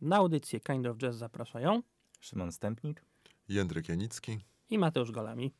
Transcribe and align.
Na 0.00 0.16
audycję 0.16 0.60
Kind 0.60 0.86
of 0.86 0.96
Jazz 0.96 1.16
zapraszają 1.16 1.82
Szymon 2.20 2.52
Stępnik. 2.52 3.04
Jędryk 3.48 3.88
Janicki. 3.88 4.38
i 4.70 4.78
Mateusz 4.78 5.10
Golami. 5.10 5.52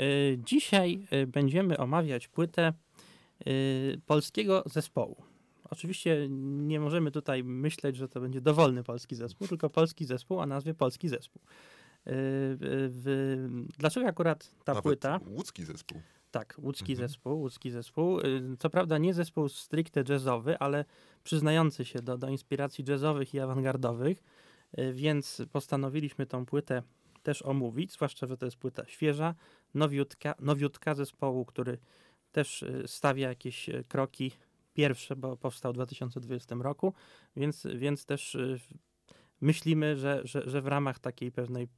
Y, 0.00 0.38
Dzisiaj 0.46 1.06
y, 1.12 1.26
będziemy 1.26 1.78
omawiać 1.78 2.28
płytę 2.28 2.72
y, 3.46 4.00
polskiego 4.06 4.62
zespołu. 4.66 5.29
Oczywiście 5.70 6.26
nie 6.30 6.80
możemy 6.80 7.10
tutaj 7.10 7.44
myśleć, 7.44 7.96
że 7.96 8.08
to 8.08 8.20
będzie 8.20 8.40
dowolny 8.40 8.84
polski 8.84 9.16
zespół, 9.16 9.48
tylko 9.48 9.70
polski 9.70 10.04
zespół 10.04 10.38
o 10.38 10.46
nazwie 10.46 10.74
Polski 10.74 11.08
Zespół. 11.08 11.42
Y, 12.06 12.10
y, 12.10 12.56
w- 12.88 13.66
Dlaczego 13.78 14.06
akurat 14.06 14.50
ta 14.64 14.72
Nawet 14.72 14.82
płyta? 14.82 15.20
łódzki 15.26 15.64
zespół. 15.64 16.00
Tak, 16.30 16.54
łódzki 16.58 16.92
Mhm. 16.92 17.08
zespół, 17.08 17.40
łódzki 17.40 17.70
zespół. 17.70 18.20
Y, 18.20 18.56
Co 18.58 18.70
prawda 18.70 18.98
nie 18.98 19.14
zespół 19.14 19.48
stricte 19.48 20.04
jazzowy, 20.08 20.58
ale 20.58 20.84
przyznający 21.24 21.84
się 21.84 22.02
do, 22.02 22.18
do 22.18 22.28
inspiracji 22.28 22.84
jazzowych 22.88 23.34
i 23.34 23.40
awangardowych, 23.40 24.22
więc 24.92 25.42
postanowiliśmy 25.52 26.26
tą 26.26 26.46
płytę 26.46 26.82
też 27.22 27.42
omówić, 27.42 27.92
zwłaszcza, 27.92 28.26
że 28.26 28.36
to 28.36 28.44
jest 28.46 28.56
płyta 28.56 28.86
świeża, 28.86 29.34
nowiutka, 29.74 30.34
nowiutka 30.40 30.94
zespołu, 30.94 31.44
który 31.44 31.78
też 32.32 32.64
stawia 32.86 33.28
jakieś 33.28 33.70
kroki 33.88 34.32
pierwsze, 34.80 35.16
bo 35.16 35.36
powstał 35.36 35.72
w 35.72 35.74
2020 35.74 36.54
roku, 36.54 36.94
więc, 37.36 37.66
więc 37.74 38.06
też 38.06 38.34
y, 38.34 38.60
myślimy, 39.40 39.96
że, 39.96 40.20
że, 40.24 40.50
że 40.50 40.62
w 40.62 40.66
ramach 40.66 40.98
takiej 40.98 41.32
pewnej 41.32 41.68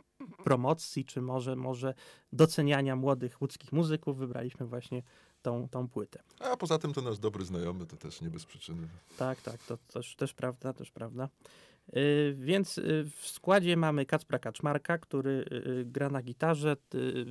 promocji, 0.45 1.05
czy 1.05 1.20
może, 1.20 1.57
może 1.57 1.95
doceniania 2.32 2.96
młodych 2.96 3.41
łódzkich 3.41 3.73
muzyków 3.73 4.18
wybraliśmy 4.18 4.66
właśnie 4.66 5.02
tą, 5.43 5.68
tą 5.68 5.88
płytę. 5.88 6.23
A 6.41 6.57
poza 6.57 6.79
tym 6.79 6.93
to 6.93 7.02
nasz 7.02 7.18
dobry 7.18 7.45
znajomy, 7.45 7.87
to 7.87 7.96
też 7.96 8.21
nie 8.21 8.30
bez 8.30 8.45
przyczyny. 8.45 8.88
Tak, 9.19 9.43
tak, 9.43 9.63
to 9.63 9.76
też, 9.76 10.16
też 10.16 10.35
prawda, 10.35 10.73
też 10.73 10.91
prawda. 10.91 11.29
Yy, 11.88 12.35
więc 12.38 12.77
yy, 12.77 13.05
w 13.05 13.27
składzie 13.27 13.77
mamy 13.77 14.07
Kacpra 14.07 14.38
Kaczmarka, 14.38 14.99
który 14.99 15.45
yy, 15.51 15.85
gra 15.85 16.11
na 16.11 16.23
gitarze, 16.23 16.77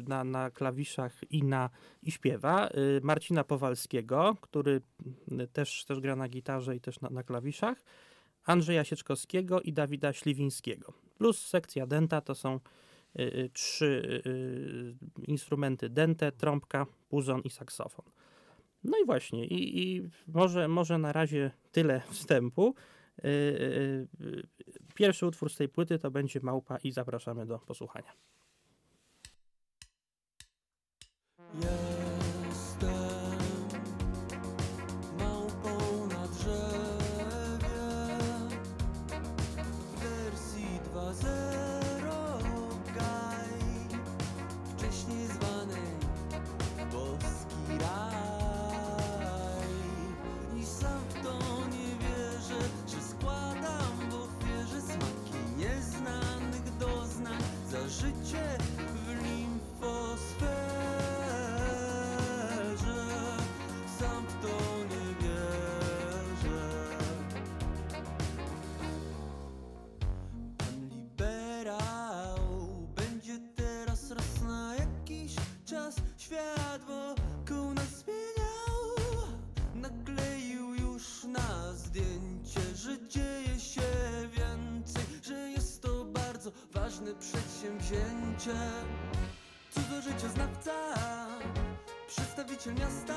na, 0.07 0.23
na 0.23 0.51
klawiszach 0.51 1.21
i, 1.29 1.43
na, 1.43 1.69
i 2.03 2.11
śpiewa. 2.11 2.69
Marcina 3.01 3.43
Powalskiego, 3.43 4.37
który 4.41 4.81
też, 5.53 5.85
też 5.85 5.99
gra 5.99 6.15
na 6.15 6.29
gitarze 6.29 6.75
i 6.75 6.79
też 6.79 7.01
na, 7.01 7.09
na 7.09 7.23
klawiszach. 7.23 7.83
Andrzeja 8.45 8.83
Sieczkowskiego 8.83 9.61
i 9.61 9.73
Dawida 9.73 10.13
Śliwińskiego. 10.13 10.93
Plus 11.17 11.47
sekcja 11.47 11.87
denta 11.87 12.21
to 12.21 12.35
są 12.35 12.59
trzy 13.53 14.21
instrumenty 15.27 15.89
dente, 15.89 16.31
trąbka, 16.31 16.85
puzon 17.09 17.41
i 17.41 17.49
saksofon. 17.49 18.05
No 18.83 18.97
i 19.03 19.05
właśnie, 19.05 19.45
i, 19.45 19.81
i 19.81 20.09
może, 20.27 20.67
może 20.67 20.97
na 20.97 21.11
razie 21.11 21.51
tyle 21.71 22.01
wstępu. 22.09 22.75
Yy, 23.23 23.31
yy, 23.31 24.07
yy, 24.19 24.43
Pierwszy 24.95 25.25
utwór 25.25 25.49
z 25.49 25.55
tej 25.55 25.69
płyty 25.69 25.99
to 25.99 26.11
będzie 26.11 26.39
Małpa 26.43 26.77
i 26.77 26.91
zapraszamy 26.91 27.45
do 27.45 27.59
posłuchania. 27.59 28.13
Jestem 31.55 31.90
przedsięwzięcie. 88.41 88.71
Cudzożycioznawca, 89.71 90.71
przedstawiciel 92.07 92.73
miasta, 92.73 93.10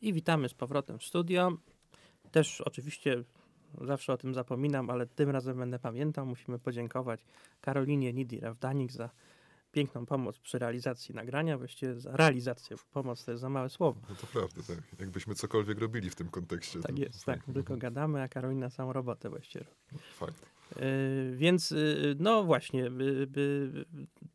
I 0.00 0.12
witamy 0.12 0.48
z 0.48 0.54
powrotem 0.54 0.98
w 0.98 1.04
studio. 1.04 1.56
Też 2.30 2.60
oczywiście 2.60 3.24
zawsze 3.80 4.12
o 4.12 4.16
tym 4.16 4.34
zapominam, 4.34 4.90
ale 4.90 5.06
tym 5.06 5.30
razem 5.30 5.58
będę 5.58 5.78
pamiętał. 5.78 6.26
Musimy 6.26 6.58
podziękować 6.58 7.24
Karolinie 7.60 8.14
Nidir-Ewdanik 8.14 8.92
za 8.92 9.10
piękną 9.72 10.06
pomoc 10.06 10.38
przy 10.38 10.58
realizacji 10.58 11.14
nagrania, 11.14 11.58
właściwie 11.58 11.94
za 11.94 12.16
realizację, 12.16 12.76
pomoc 12.92 13.24
to 13.24 13.30
jest 13.30 13.40
za 13.40 13.48
małe 13.48 13.70
słowo. 13.70 14.00
No 14.08 14.14
to 14.14 14.26
prawda, 14.26 14.62
tak. 14.66 15.00
Jakbyśmy 15.00 15.34
cokolwiek 15.34 15.78
robili 15.78 16.10
w 16.10 16.14
tym 16.14 16.28
kontekście. 16.28 16.80
Tak 16.80 16.96
to- 16.96 17.02
jest, 17.02 17.24
tak, 17.24 17.40
tylko 17.54 17.76
gadamy, 17.76 18.22
a 18.22 18.28
Karolina 18.28 18.70
całą 18.70 18.92
robotę 18.92 19.30
właściwie 19.30 19.64
robi. 19.64 20.02
Fakt. 20.14 20.46
Yy, 20.76 21.36
Więc 21.36 21.70
yy, 21.70 22.16
no 22.18 22.44
właśnie, 22.44 22.90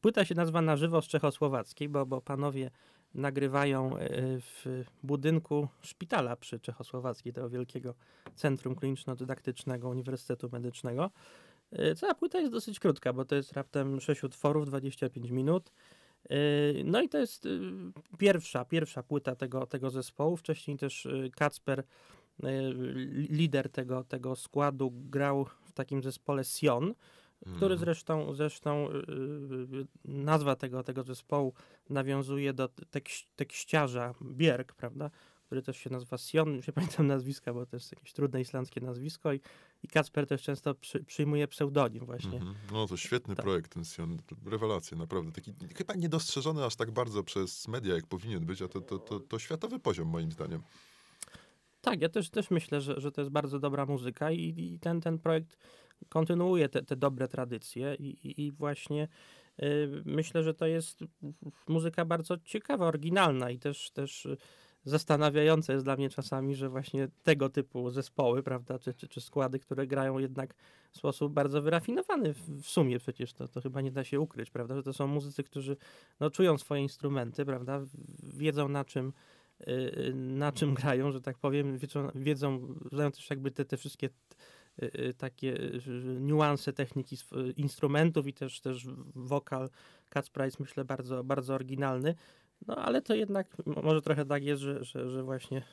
płyta 0.02 0.26
się 0.26 0.36
nazywa 0.36 0.62
na 0.62 0.78
żywo 0.78 1.02
z 1.02 1.08
czechosłowackiej, 1.08 1.90
bo, 1.90 2.06
bo 2.06 2.22
panowie 2.22 2.72
nagrywają 3.16 3.90
yy, 3.90 4.42
w 4.42 4.86
budynku 5.04 5.68
szpitala 5.82 6.36
przy 6.36 6.60
Czechosłowackiej, 6.60 7.34
tego 7.34 7.50
wielkiego 7.50 7.96
centrum 8.36 8.76
kliniczno-dydaktycznego 8.76 9.90
Uniwersytetu 9.90 10.50
Medycznego. 10.52 11.12
Yy, 11.72 11.96
Cała 11.96 12.16
płyta 12.16 12.40
jest 12.40 12.52
dosyć 12.52 12.80
krótka, 12.80 13.14
bo 13.14 13.26
to 13.26 13.36
jest 13.36 13.54
raptem 13.54 14.02
6 14.02 14.24
utworów, 14.24 14.66
25 14.66 15.30
minut. 15.30 15.72
No 16.86 17.02
i 17.02 17.10
to 17.10 17.18
jest 17.18 17.48
pierwsza, 18.18 18.66
pierwsza 18.66 19.04
płyta 19.04 19.36
tego, 19.36 19.66
tego 19.66 19.90
zespołu. 19.90 20.38
Wcześniej 20.38 20.78
też 20.78 21.08
Kacper, 21.36 21.84
lider 23.30 23.70
tego, 23.70 24.04
tego 24.04 24.36
składu, 24.36 24.92
grał 24.92 25.46
w 25.64 25.72
takim 25.72 26.04
zespole 26.04 26.44
Sion, 26.44 26.94
który 27.42 27.74
Mhm. 27.74 27.80
zresztą, 27.80 28.34
zresztą 28.34 28.90
yy, 29.72 29.88
nazwa 30.06 30.56
tego, 30.56 30.84
tego 30.84 31.04
zespołu 31.04 31.54
nawiązuje 31.90 32.54
do 32.54 32.68
tekś, 32.68 33.28
tekściarza 33.36 34.14
Bierg, 34.22 34.74
prawda? 34.74 35.10
Który 35.46 35.62
też 35.62 35.78
się 35.78 35.90
nazywa 35.90 36.18
Sion, 36.18 36.56
nie 36.56 36.74
pamiętam 36.74 37.08
nazwiska, 37.08 37.54
bo 37.54 37.66
to 37.66 37.76
jest 37.76 37.92
jakieś 37.92 38.14
trudne 38.14 38.42
islandzkie 38.42 38.82
nazwisko 38.82 39.34
i, 39.34 39.40
i 39.84 39.88
Kacper 39.88 40.28
też 40.28 40.44
często 40.44 40.76
przy, 40.76 41.04
przyjmuje 41.04 41.48
pseudonim 41.48 42.06
właśnie. 42.06 42.38
Mhm. 42.38 42.56
No 42.72 42.88
to 42.88 42.98
świetny 42.98 43.36
Tak. 43.36 43.46
projekt 43.46 43.74
ten 43.74 43.86
Sion. 43.86 44.18
Rewelacja, 44.46 44.98
naprawdę. 44.98 45.32
Taki 45.32 45.54
chyba 45.76 45.94
niedostrzeżony 45.94 46.66
aż 46.66 46.76
tak 46.76 46.92
bardzo 46.92 47.24
przez 47.24 47.68
media, 47.68 47.96
jak 47.96 48.08
powinien 48.08 48.46
być, 48.46 48.62
a 48.62 48.68
to, 48.68 48.82
to, 48.82 49.00
to, 49.00 49.20
to 49.20 49.40
światowy 49.40 49.80
poziom 49.80 50.08
moim 50.08 50.32
zdaniem. 50.32 50.62
Tak, 51.82 52.02
ja 52.02 52.10
też, 52.10 52.30
też 52.30 52.52
myślę, 52.52 52.82
że, 52.82 53.02
że 53.02 53.12
to 53.12 53.22
jest 53.22 53.32
bardzo 53.32 53.60
dobra 53.60 53.86
muzyka 53.86 54.32
i, 54.32 54.54
i 54.58 54.80
ten, 54.80 55.02
ten 55.02 55.20
projekt 55.20 55.58
kontynuuje 56.10 56.70
te, 56.70 56.84
te 56.84 56.96
dobre 56.96 57.28
tradycje 57.28 57.96
i, 57.96 58.28
i, 58.28 58.46
i 58.46 58.52
właśnie 58.52 59.08
y, 59.64 60.04
myślę, 60.06 60.44
że 60.44 60.54
to 60.54 60.66
jest 60.66 61.00
muzyka 61.68 62.06
bardzo 62.06 62.38
ciekawa, 62.38 62.88
oryginalna 62.88 63.52
i 63.52 63.60
też, 63.60 63.92
też 63.92 64.26
y, 64.26 64.38
zastanawiające 64.86 65.74
jest 65.74 65.86
dla 65.86 65.96
mnie 65.96 66.10
czasami, 66.10 66.56
że 66.56 66.70
właśnie 66.70 67.08
tego 67.24 67.50
typu 67.50 67.90
zespoły, 67.90 68.44
prawda, 68.44 68.80
czy, 68.80 68.94
czy, 68.94 69.08
czy 69.08 69.22
składy, 69.22 69.60
które 69.60 69.88
grają 69.88 70.20
jednak 70.20 70.54
w 70.92 70.98
sposób 70.98 71.34
bardzo 71.34 71.62
wyrafinowany 71.62 72.34
w, 72.34 72.68
sumie 72.68 73.00
przecież 73.00 73.34
to, 73.34 73.48
to 73.48 73.62
chyba 73.62 73.82
nie 73.82 73.92
da 73.92 74.04
się 74.04 74.20
ukryć, 74.20 74.50
prawda, 74.52 74.76
że 74.76 74.84
to 74.84 74.94
są 74.94 75.08
muzycy, 75.08 75.44
którzy 75.44 75.78
no, 76.20 76.30
czują 76.30 76.58
swoje 76.58 76.82
instrumenty, 76.82 77.46
prawda, 77.46 77.82
wiedzą 78.24 78.70
na 78.70 78.86
czym 78.86 79.14
y, 79.68 80.14
na 80.16 80.52
czym 80.52 80.74
grają, 80.74 81.12
że 81.12 81.22
tak 81.22 81.38
powiem, 81.38 81.78
wiedzą, 81.78 82.10
wiedzą 82.16 82.76
znają 82.92 83.12
też 83.12 83.30
jakby 83.30 83.52
te, 83.52 83.66
te 83.66 83.78
wszystkie 83.78 84.08
y, 84.08 84.10
y, 84.10 84.55
takie 85.18 85.58
y, 85.58 85.82
niuanse 86.20 86.74
techniki 86.74 87.18
instrumentów 87.58 88.28
i 88.28 88.34
też, 88.34 88.62
też 88.62 88.88
wokal 89.16 89.70
Kacpra 90.10 90.46
jest 90.46 90.60
myślę 90.60 90.86
bardzo, 90.86 91.24
bardzo 91.24 91.54
oryginalny. 91.54 92.16
No 92.68 92.76
ale 92.76 93.02
to 93.02 93.16
jednak 93.16 93.58
może 93.84 94.02
trochę 94.02 94.26
tak 94.26 94.44
jest, 94.44 94.62
że, 94.62 94.84
że, 94.84 95.10
że 95.10 95.24
właśnie 95.24 95.64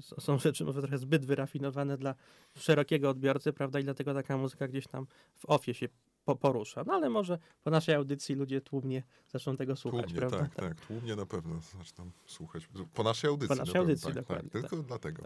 są 0.00 0.38
rzeczy 0.38 0.64
może 0.64 0.80
trochę 0.80 0.98
zbyt 0.98 1.24
wyrafinowane 1.24 1.96
dla 1.96 2.14
szerokiego 2.56 3.10
odbiorcy, 3.10 3.52
prawda? 3.52 3.80
I 3.80 3.84
dlatego 3.84 4.14
taka 4.14 4.36
muzyka 4.36 4.68
gdzieś 4.68 4.86
tam 4.86 5.06
w 5.36 5.50
ofie 5.50 5.74
się 5.74 5.88
po, 6.24 6.36
porusza. 6.36 6.84
No 6.86 6.94
ale 6.94 7.10
może 7.10 7.38
po 7.64 7.70
naszej 7.70 7.94
audycji 7.94 8.34
ludzie 8.34 8.60
tłumnie 8.60 9.02
zaczną 9.28 9.56
tego 9.56 9.76
słuchać, 9.76 10.04
Tłumnie, 10.04 10.18
prawda? 10.18 10.38
tak, 10.38 10.54
tak. 10.54 10.86
Tłumnie 10.86 11.16
na 11.16 11.26
pewno 11.26 11.60
zaczną 11.78 12.10
słuchać. 12.26 12.68
Po 12.94 13.02
naszej 13.02 13.30
audycji. 13.30 13.48
Po 13.48 13.54
na 13.54 13.60
naszej 13.60 13.72
pewno, 13.72 13.80
audycji, 13.80 14.06
tak, 14.06 14.14
dokładnie, 14.14 14.50
Tak, 14.50 14.60
tylko 14.60 14.76
dlatego. 14.76 15.22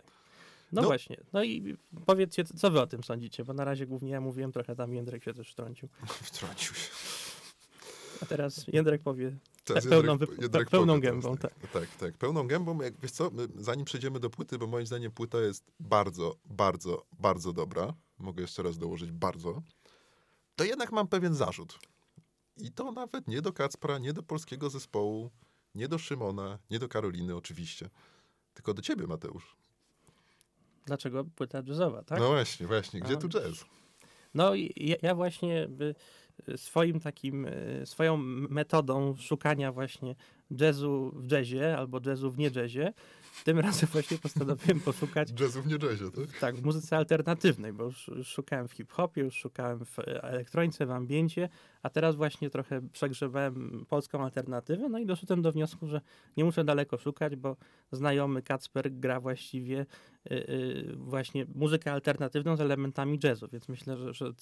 No, 0.73 0.83
No. 0.83 0.89
właśnie. 0.89 1.17
No 1.33 1.45
i 1.45 1.77
powiedzcie, 2.07 2.45
co 2.45 2.71
wy 2.71 2.81
o 2.81 2.87
tym 2.87 3.05
sądzicie, 3.05 3.45
bo 3.45 3.53
na 3.53 3.65
razie 3.65 3.87
głównie 3.87 4.11
ja 4.11 4.21
mówiłem, 4.21 4.53
trochę 4.53 4.77
tam 4.77 4.95
Jędrek 4.95 5.25
się 5.25 5.35
też 5.35 5.51
wtrącił. 5.53 5.89
Wtrącił 6.31 6.75
się. 6.75 6.91
A 8.23 8.27
teraz 8.27 8.67
Jędrek 8.69 9.03
powie 9.03 9.37
Teraz 9.65 9.87
pełną 9.87 10.17
Jędrek- 10.17 10.71
pełną 10.71 10.93
powie 10.95 11.01
gębą, 11.03 11.37
teraz, 11.37 11.55
tak. 11.63 11.71
tak, 11.73 11.97
tak. 11.97 12.17
Pełną 12.19 12.47
gębą, 12.47 12.83
jak 12.83 13.01
wiesz 13.01 13.11
co, 13.13 13.31
zanim 13.57 13.85
przejdziemy 13.85 14.21
do 14.21 14.31
płyty, 14.31 14.59
bo 14.59 14.67
moim 14.67 14.87
zdaniem 14.87 15.13
płyta 15.13 15.41
jest 15.41 15.65
bardzo, 15.81 16.37
bardzo, 16.45 17.07
bardzo 17.19 17.53
dobra. 17.53 17.95
Mogę 18.19 18.43
jeszcze 18.43 18.63
raz 18.63 18.79
dołożyć 18.79 19.11
bardzo. 19.13 19.63
To 20.57 20.65
jednak 20.65 20.93
mam 20.93 21.09
pewien 21.09 21.35
zarzut. 21.35 21.79
I 22.57 22.73
to 22.73 22.93
nawet 22.93 23.29
nie 23.29 23.43
do 23.43 23.53
Kacpra, 23.53 23.99
nie 23.99 24.13
do 24.13 24.23
polskiego 24.23 24.71
zespołu, 24.71 25.31
nie 25.75 25.89
do 25.89 25.99
Szymona, 25.99 26.59
nie 26.71 26.79
do 26.79 26.89
Karoliny 26.89 27.37
oczywiście. 27.37 27.91
Tylko 28.55 28.75
do 28.75 28.83
ciebie, 28.83 29.07
Mateusz. 29.07 29.57
Dlaczego 30.87 31.25
płyta 31.25 31.63
jazzowa, 31.67 32.03
tak? 32.03 32.19
No 32.19 32.29
właśnie, 32.29 32.67
właśnie. 32.67 33.01
Gdzie 33.01 33.15
A, 33.15 33.17
tu 33.17 33.29
jazz? 33.29 33.65
No 34.35 34.55
i 34.55 34.73
ja, 34.77 34.97
ja 35.03 35.15
właśnie 35.15 35.69
by 35.69 35.95
swoim 36.57 37.01
takim, 37.01 37.47
e, 37.47 37.87
swoją 37.87 38.17
metodą 38.17 39.17
szukania 39.17 39.73
właśnie 39.73 40.15
jazzu 40.51 41.13
w 41.15 41.31
jazzie 41.33 41.79
albo 41.79 42.01
jazzu 42.07 42.31
w 42.31 42.39
nie 42.39 42.51
jazzie, 42.51 42.93
tym 43.45 43.59
razem 43.69 43.89
właśnie 43.93 44.19
postanowiłem 44.19 44.81
poszukać 44.81 45.41
Jazzu 45.41 45.63
w 45.63 45.67
nie 45.67 45.89
jazzie, 45.89 46.11
tak? 46.11 46.39
tak, 46.41 46.57
w 46.57 46.65
muzyce 46.65 46.97
alternatywnej, 46.97 47.73
bo 47.73 47.85
już, 47.85 48.11
szukałem 48.25 48.69
w 48.69 48.73
hip-hopie, 48.73 49.21
już 49.21 49.35
szukałem 49.35 49.85
w 49.85 49.99
e, 49.99 50.23
elektronice, 50.23 50.87
w 50.87 50.91
ambiencie, 50.91 51.49
a 51.83 51.91
teraz 51.91 52.17
właśnie 52.17 52.51
trochę 52.51 52.89
przegrzewałem 52.93 53.87
polską 53.89 54.25
alternatywę, 54.25 54.89
no 54.89 54.99
i 54.99 55.07
doszedłem 55.07 55.43
do 55.43 55.53
wniosku, 55.53 55.87
że 55.87 56.01
nie 56.37 56.45
muszę 56.45 56.65
daleko 56.65 56.99
szukać, 56.99 57.37
bo 57.37 57.57
znajomy 57.93 58.43
Kacper 58.43 58.93
gra 58.93 59.21
właściwie 59.21 59.81
y, 59.81 60.35
y, 60.35 60.97
właśnie 60.97 61.47
muzykę 61.55 61.93
alternatywną 61.93 62.57
z 62.57 62.61
elementami 62.61 63.19
jazzu, 63.25 63.49
więc 63.53 63.69
myślę, 63.69 63.97
że, 63.97 64.15
że 64.15 64.33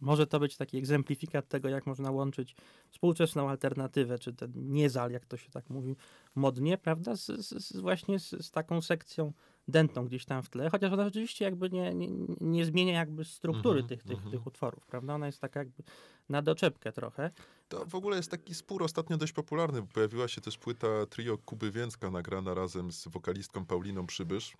może 0.00 0.26
to 0.26 0.40
być 0.40 0.56
taki 0.56 0.78
egzemplifikat 0.78 1.48
tego, 1.48 1.68
jak 1.68 1.86
można 1.86 2.10
łączyć 2.10 2.56
współczesną 2.90 3.50
alternatywę, 3.50 4.18
czy 4.18 4.32
ten 4.32 4.52
niezal, 4.54 5.10
jak 5.10 5.26
to 5.26 5.36
się 5.36 5.50
tak 5.50 5.70
mówi 5.70 5.96
modnie, 6.34 6.78
prawda, 6.78 7.16
z, 7.16 7.26
z, 7.26 7.66
z 7.66 7.76
właśnie 7.76 8.18
z, 8.18 8.30
z 8.30 8.50
taką 8.50 8.80
sekcją 8.80 9.32
dętą 9.70 10.06
gdzieś 10.06 10.24
tam 10.24 10.42
w 10.42 10.48
tle, 10.48 10.70
chociaż 10.70 10.92
ona 10.92 11.04
rzeczywiście 11.04 11.44
jakby 11.44 11.70
nie, 11.70 11.94
nie, 11.94 12.08
nie 12.40 12.64
zmienia 12.64 12.92
jakby 12.92 13.24
struktury 13.24 13.80
Mhm, 13.80 13.88
tych, 13.88 14.02
tych, 14.02 14.16
mhm. 14.16 14.30
tych 14.30 14.46
utworów, 14.46 14.86
prawda? 14.86 15.14
Ona 15.14 15.26
jest 15.26 15.40
taka 15.40 15.60
jakby 15.60 15.82
na 16.28 16.42
doczepkę 16.42 16.92
trochę. 16.92 17.30
To 17.68 17.86
w 17.86 17.94
ogóle 17.94 18.16
jest 18.16 18.30
taki 18.30 18.54
spór 18.54 18.82
ostatnio 18.82 19.16
dość 19.16 19.32
popularny. 19.32 19.82
bo 19.82 19.88
Pojawiła 19.88 20.28
się 20.28 20.40
też 20.40 20.58
płyta 20.58 20.88
trio 21.10 21.38
Kuby 21.38 21.70
Więcka, 21.70 22.10
nagrana 22.10 22.54
razem 22.54 22.92
z 22.92 23.08
wokalistką 23.08 23.66
Pauliną 23.66 24.06
Przybysz. 24.06 24.56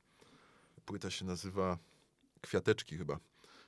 Płyta 0.85 1.11
się 1.11 1.25
nazywa 1.25 1.79
Kwiateczki 2.41 2.99
chyba. 2.99 3.19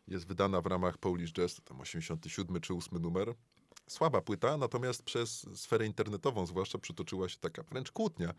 Jest 0.09 0.27
wydana 0.27 0.61
w 0.61 0.67
ramach 0.67 0.99
Polish 0.99 1.33
Jazz, 1.33 1.55
to 1.55 1.63
tam 1.63 1.81
87 1.81 2.61
czy 2.61 2.75
8 2.75 3.03
numer. 3.03 3.35
Słaba 3.93 4.21
płyta, 4.21 4.57
natomiast 4.57 5.03
przez 5.03 5.47
sferę 5.55 5.87
internetową 5.87 6.47
zwłaszcza 6.47 6.79
przytoczyła 6.79 7.29
się 7.29 7.39
taka 7.39 7.63
wręcz 7.63 7.93
kłótnia, 7.93 8.35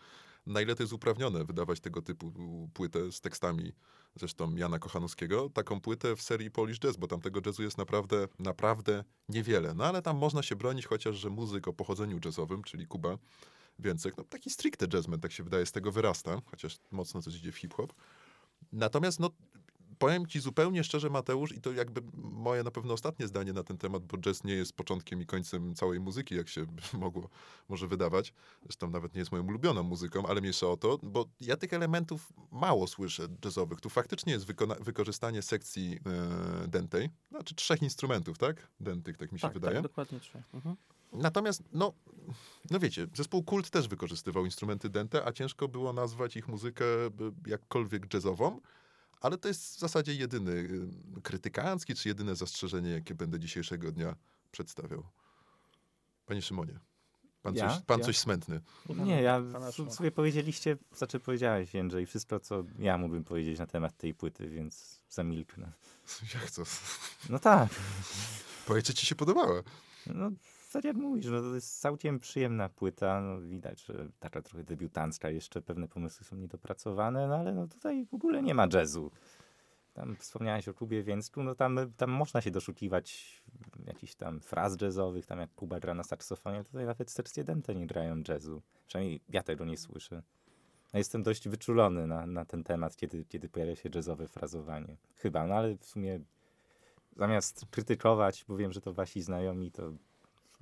na 0.45 0.61
ile 0.61 0.75
to 0.75 0.83
jest 0.83 0.93
uprawnione 0.93 1.45
wydawać 1.45 1.79
tego 1.79 2.01
typu 2.01 2.31
płytę 2.73 3.11
z 3.11 3.21
tekstami 3.21 3.73
zresztą 4.15 4.55
Jana 4.55 4.79
Kochanowskiego, 4.79 5.49
taką 5.49 5.81
płytę 5.81 6.15
w 6.15 6.21
serii 6.21 6.51
Polish 6.51 6.79
Jazz, 6.79 6.97
bo 6.97 7.07
tam 7.07 7.21
tego 7.21 7.41
jazzu 7.45 7.63
jest 7.63 7.77
naprawdę, 7.77 8.27
naprawdę 8.39 9.03
niewiele. 9.29 9.73
No 9.73 9.85
ale 9.85 10.01
tam 10.01 10.17
można 10.17 10.43
się 10.43 10.55
bronić, 10.55 10.85
chociaż, 10.85 11.15
że 11.15 11.29
muzyk 11.29 11.67
o 11.67 11.73
pochodzeniu 11.73 12.19
jazzowym, 12.25 12.63
czyli 12.63 12.87
Kuba 12.87 13.17
Więcek, 13.79 14.17
no 14.17 14.23
taki 14.23 14.49
stricte 14.49 14.87
jazzman, 14.93 15.19
tak 15.19 15.31
się 15.31 15.43
wydaje, 15.43 15.65
z 15.65 15.71
tego 15.71 15.91
wyrasta, 15.91 16.41
chociaż 16.45 16.79
mocno 16.91 17.21
coś 17.21 17.35
idzie 17.35 17.51
w 17.51 17.57
hip-hop. 17.57 17.93
Natomiast 18.71 19.19
no, 19.19 19.29
powiem 19.99 20.27
ci 20.27 20.39
zupełnie 20.39 20.83
szczerze, 20.83 21.09
Mateusz, 21.09 21.51
i 21.51 21.61
to 21.61 21.71
jakby 21.71 22.01
moje 22.13 22.63
na 22.63 22.71
pewno 22.71 22.93
ostatnie 22.93 23.27
zdanie 23.27 23.53
na 23.53 23.63
ten 23.63 23.77
temat, 23.77 24.03
bo 24.03 24.17
jazz 24.17 24.43
nie 24.43 24.53
jest 24.53 24.73
początkiem 24.73 25.21
i 25.21 25.25
końcem 25.25 25.75
całej 25.75 25.99
muzyki, 25.99 26.35
jak 26.35 26.49
się 26.49 26.65
mogło 26.93 27.29
może 27.69 27.87
wydawać. 27.87 28.33
Zresztą 28.63 28.89
nawet 28.89 29.13
nie 29.13 29.19
jest 29.19 29.31
moją 29.31 29.43
ulubioną 29.47 29.83
muzyką, 29.83 30.27
ale 30.27 30.41
mniejsza 30.41 30.67
o 30.67 30.77
to, 30.77 30.99
bo 31.03 31.25
ja 31.41 31.57
tych 31.57 31.73
elementów 31.73 32.33
mało 32.51 32.87
słyszę 32.87 33.27
jazzowych. 33.45 33.81
Tu 33.81 33.89
faktycznie 33.89 34.33
jest 34.33 34.45
wykorzystanie 34.79 35.41
sekcji 35.41 35.99
e, 36.63 36.67
dętej, 36.67 37.09
znaczy 37.31 37.55
trzech 37.55 37.81
instrumentów, 37.81 38.37
tak? 38.37 38.67
Dętych, 38.79 39.17
tak 39.17 39.31
mi 39.31 39.39
się 39.39 39.47
tak, 39.47 39.53
wydaje. 39.53 39.75
tak, 39.75 39.83
dokładnie 39.83 40.19
trzeba. 40.19 40.43
Mhm. 40.53 40.75
Natomiast, 41.13 41.63
no, 41.71 41.93
no 42.71 42.79
wiecie, 42.79 43.07
zespół 43.13 43.43
Kult 43.43 43.69
też 43.69 43.87
wykorzystywał 43.87 44.45
instrumenty 44.45 44.89
dęte, 44.89 45.25
a 45.25 45.31
ciężko 45.31 45.67
było 45.67 45.93
nazwać 45.93 46.35
ich 46.35 46.47
muzykę 46.47 46.85
y, 46.85 47.11
jakkolwiek 47.47 48.13
jazzową, 48.13 48.59
ale 49.23 49.37
to 49.37 49.47
jest 49.47 49.75
w 49.75 49.79
zasadzie 49.79 50.13
jedyny 50.13 50.51
y, 50.51 51.21
krytykancki, 51.23 51.95
czy 51.95 52.09
jedyne 52.09 52.35
zastrzeżenie, 52.35 52.89
jakie 52.89 53.15
będę 53.15 53.39
dzisiejszego 53.39 53.91
dnia 53.91 54.15
przedstawiał. 54.51 55.03
Panie 56.25 56.41
Szymonie, 56.41 56.79
pan, 57.41 57.55
Ja? 57.55 57.69
coś, 57.69 57.81
pan 57.85 57.99
Ja? 57.99 58.05
coś 58.05 58.17
smętny. 58.17 58.61
Nie, 58.89 59.21
ja 59.21 59.39
w- 59.41 59.73
Szymona. 59.73 59.93
sobie 59.95 60.11
powiedzieliście, 60.11 60.77
znaczy 60.95 61.19
powiedziałeś 61.19 61.73
Jędrzej, 61.73 62.05
wszystko, 62.05 62.39
co 62.39 62.63
ja 62.79 62.97
mógłbym 62.97 63.23
powiedzieć 63.23 63.59
na 63.59 63.67
temat 63.67 63.97
tej 63.97 64.13
płyty, 64.13 64.49
więc 64.49 65.01
zamilknę. 65.09 65.71
Jak 66.33 66.51
to? 66.51 66.63
No 67.29 67.39
tak, 67.39 67.69
Powiedz, 68.65 68.85
czy 68.85 68.93
ci 68.93 69.05
się 69.05 69.15
podobała? 69.15 69.61
no 70.05 70.31
tak 70.73 70.83
jak 70.83 70.95
mówisz, 70.95 71.25
no 71.25 71.41
to 71.41 71.55
jest 71.55 71.79
całkiem 71.79 72.19
przyjemna 72.19 72.69
płyta. 72.69 73.21
No, 73.21 73.41
widać, 73.41 73.85
że 73.85 74.07
taka 74.19 74.41
trochę 74.41 74.63
debiutancka, 74.63 75.29
jeszcze 75.29 75.61
pewne 75.61 75.87
pomysły 75.87 76.25
są 76.25 76.35
niedopracowane, 76.35 77.27
no 77.27 77.35
ale 77.35 77.53
no 77.53 77.67
tutaj 77.67 78.05
w 78.05 78.13
ogóle 78.13 78.43
nie 78.43 78.53
ma 78.53 78.67
jazzu. 78.73 79.11
Tam 79.93 80.15
wspomniałeś 80.15 80.67
o 80.67 80.73
klubie 80.73 81.03
Więcku, 81.03 81.43
no 81.43 81.55
tam, 81.55 81.79
tam 81.97 82.09
można 82.09 82.41
się 82.41 82.51
doszukiwać 82.51 83.41
jakichś 83.87 84.15
tam 84.15 84.39
fraz 84.39 84.81
jazzowych, 84.81 85.25
tam 85.25 85.39
jak 85.39 85.53
Kuba 85.55 85.79
gra 85.79 85.93
na 85.93 86.03
saksofonie, 86.03 86.63
tutaj 86.63 86.85
nawet 86.85 87.11
sekcje 87.11 87.43
dente 87.43 87.75
nie 87.75 87.87
grają 87.87 88.23
jazzu. 88.27 88.61
Przynajmniej 88.87 89.21
ja 89.29 89.43
tego 89.43 89.65
nie 89.65 89.77
słyszę. 89.77 90.23
No 90.93 90.97
jestem 90.97 91.23
dość 91.23 91.49
wyczulony 91.49 92.07
na, 92.07 92.25
na 92.25 92.45
ten 92.45 92.63
temat, 92.63 92.95
kiedy, 92.95 93.25
kiedy 93.25 93.49
pojawia 93.49 93.75
się 93.75 93.89
jazzowe 93.95 94.27
frazowanie. 94.27 94.97
Chyba, 95.15 95.47
no 95.47 95.55
ale 95.55 95.77
w 95.77 95.85
sumie 95.85 96.19
zamiast 97.15 97.65
krytykować, 97.71 98.45
bo 98.47 98.57
wiem, 98.57 98.71
że 98.71 98.81
to 98.81 98.93
wasi 98.93 99.21
znajomi, 99.21 99.71
to 99.71 99.93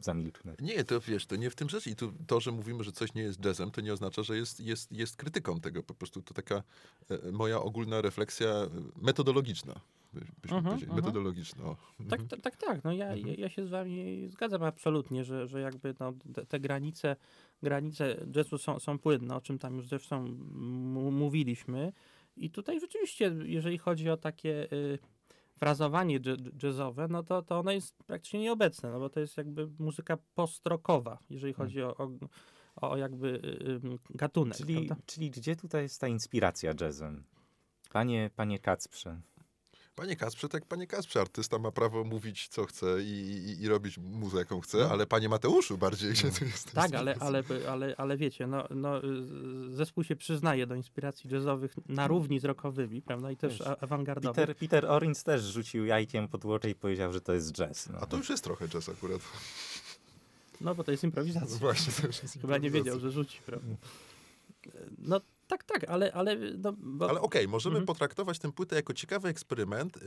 zamilknę. 0.06 0.56
Nie, 0.62 0.84
to 0.84 1.00
wiesz, 1.00 1.26
to 1.26 1.36
nie 1.36 1.50
w 1.50 1.56
tym 1.56 1.70
rzecz. 1.70 1.88
I 1.88 1.96
tu, 1.96 2.14
to, 2.28 2.40
że 2.40 2.52
mówimy, 2.52 2.84
że 2.84 2.92
coś 2.92 3.14
nie 3.14 3.22
jest 3.22 3.46
jazzem, 3.46 3.72
to 3.72 3.82
nie 3.82 3.94
oznacza, 3.94 4.24
że 4.24 4.38
jest, 4.38 4.60
jest, 4.60 4.92
jest 4.92 5.16
krytyką 5.18 5.60
tego. 5.60 5.84
Po 5.84 5.94
prostu 5.94 6.22
to 6.22 6.34
taka 6.34 6.64
e, 7.10 7.32
moja 7.32 7.62
ogólna 7.62 8.02
refleksja 8.02 8.48
e, 8.50 8.70
metodologiczna. 9.02 9.74
by- 10.14 10.20
Byśmy 10.42 10.58
Mhm, 10.58 10.64
powiedzieli. 10.66 10.92
mhm. 10.92 10.96
Metodologiczna. 11.06 11.64
O. 11.66 11.76
Tak, 12.10 12.20
Mhm. 12.20 12.28
tak, 12.30 12.42
tak, 12.42 12.58
tak. 12.58 12.84
No 12.84 12.92
ja, 12.94 13.16
ja, 13.16 13.34
ja 13.38 13.50
się 13.50 13.66
z 13.66 13.70
wami 13.70 14.28
zgadzam 14.30 14.64
absolutnie, 14.64 15.24
że, 15.24 15.48
że 15.48 15.62
jakby 15.62 15.96
no, 16.00 16.14
te, 16.48 16.60
granice, 16.60 17.16
granice 17.64 18.18
jazzu 18.36 18.58
są, 18.58 18.80
są 18.80 19.00
płynne, 19.00 19.36
o 19.36 19.42
czym 19.42 19.60
tam 19.60 19.76
już 19.76 19.88
zresztą 19.88 20.26
mówiliśmy. 21.12 21.94
I 22.38 22.50
tutaj 22.50 22.80
rzeczywiście, 22.80 23.36
jeżeli 23.44 23.78
chodzi 23.78 24.10
o 24.10 24.18
takie 24.18 24.72
y, 24.74 25.00
frazowanie 25.62 26.20
jazzowe, 26.64 27.08
no 27.08 27.24
to, 27.24 27.42
to 27.42 27.60
ono 27.60 27.72
jest 27.72 28.04
praktycznie 28.04 28.40
nieobecne, 28.40 28.92
no 28.92 29.00
bo 29.00 29.10
to 29.10 29.20
jest 29.20 29.38
jakby 29.38 29.70
muzyka 29.80 30.18
postrokowa, 30.36 31.20
jeżeli 31.30 31.54
chodzi 31.54 31.82
o, 31.84 31.98
o, 31.98 32.10
o 32.76 32.98
jakby 32.98 33.28
y, 33.28 34.16
gatunek. 34.18 34.58
Czyli, 34.58 34.76
prawda? 34.76 35.04
czyli 35.06 35.32
gdzie 35.32 35.56
tutaj 35.56 35.84
jest 35.84 36.02
ta 36.02 36.08
inspiracja 36.08 36.74
jazzem? 36.82 37.24
Panie, 37.92 38.30
panie 38.36 38.60
Kacprze, 38.60 39.22
Panie 40.02 40.16
Kasprze, 40.16 40.50
tak 40.50 40.66
panie 40.66 40.88
Kasprze, 40.88 41.22
artysta 41.22 41.60
ma 41.60 41.72
prawo 41.72 42.04
mówić 42.04 42.48
co 42.48 42.66
chce 42.66 43.04
i, 43.04 43.06
i, 43.08 43.64
i 43.64 43.68
robić 43.68 43.98
muzę 43.98 44.38
jaką 44.38 44.62
chce, 44.62 44.78
No. 44.78 44.90
ale 44.90 45.08
panie 45.08 45.30
Mateuszu 45.30 45.78
bardziej, 45.78 46.12
gdzie 46.12 46.32
tu 46.32 46.46
jest 46.46 46.72
Tak, 46.72 46.94
ale, 46.94 47.16
ale, 47.20 47.44
ale, 47.70 47.96
ale 47.98 48.18
wiecie, 48.18 48.48
no, 48.48 48.68
no, 48.70 49.02
zespół 49.70 50.04
się 50.04 50.16
przyznaje 50.16 50.68
do 50.68 50.76
inspiracji 50.76 51.30
jazzowych 51.30 51.76
na 51.90 52.08
równi 52.08 52.40
z 52.40 52.46
rockowymi, 52.46 53.02
prawda, 53.02 53.32
i 53.32 53.38
też 53.38 53.60
Wiesz, 53.60 53.68
awangardowych. 53.82 54.36
Peter, 54.36 54.58
Peter 54.58 54.86
Orins 54.86 55.24
też 55.24 55.42
rzucił 55.42 55.86
jajkiem 55.86 56.28
pod 56.28 56.46
łocze 56.46 56.70
i 56.70 56.76
powiedział, 56.76 57.14
że 57.14 57.22
to 57.22 57.34
jest 57.34 57.52
jazz. 57.52 57.90
No. 57.90 58.00
A 58.00 58.06
to 58.06 58.18
już 58.18 58.30
jest 58.30 58.44
trochę 58.44 58.68
jazz 58.68 58.90
akurat. 58.90 59.22
No 60.62 60.76
bo 60.76 60.84
to 60.84 60.92
jest 60.92 61.04
improwizacja. 61.04 61.58
Właśnie, 61.58 61.94
to 61.94 62.08
już 62.08 62.24
jest 62.24 62.42
Chyba 62.42 62.58
nie 62.58 62.72
wiedział, 62.72 63.00
że 63.00 63.12
rzuci, 63.12 63.40
prawda. 63.46 63.76
No 64.98 65.22
tak, 65.52 65.64
tak, 65.64 65.90
ale, 65.90 66.12
ale, 66.14 66.36
no, 66.58 66.74
bo, 66.74 67.10
Ale 67.10 67.22
okej, 67.22 67.48
możemy 67.48 67.76
Mhm. 67.76 67.86
potraktować 67.86 68.40
tę 68.40 68.52
płytę 68.52 68.76
jako 68.76 68.94
ciekawy 68.94 69.30
eksperyment 69.30 69.98
y, 69.98 70.02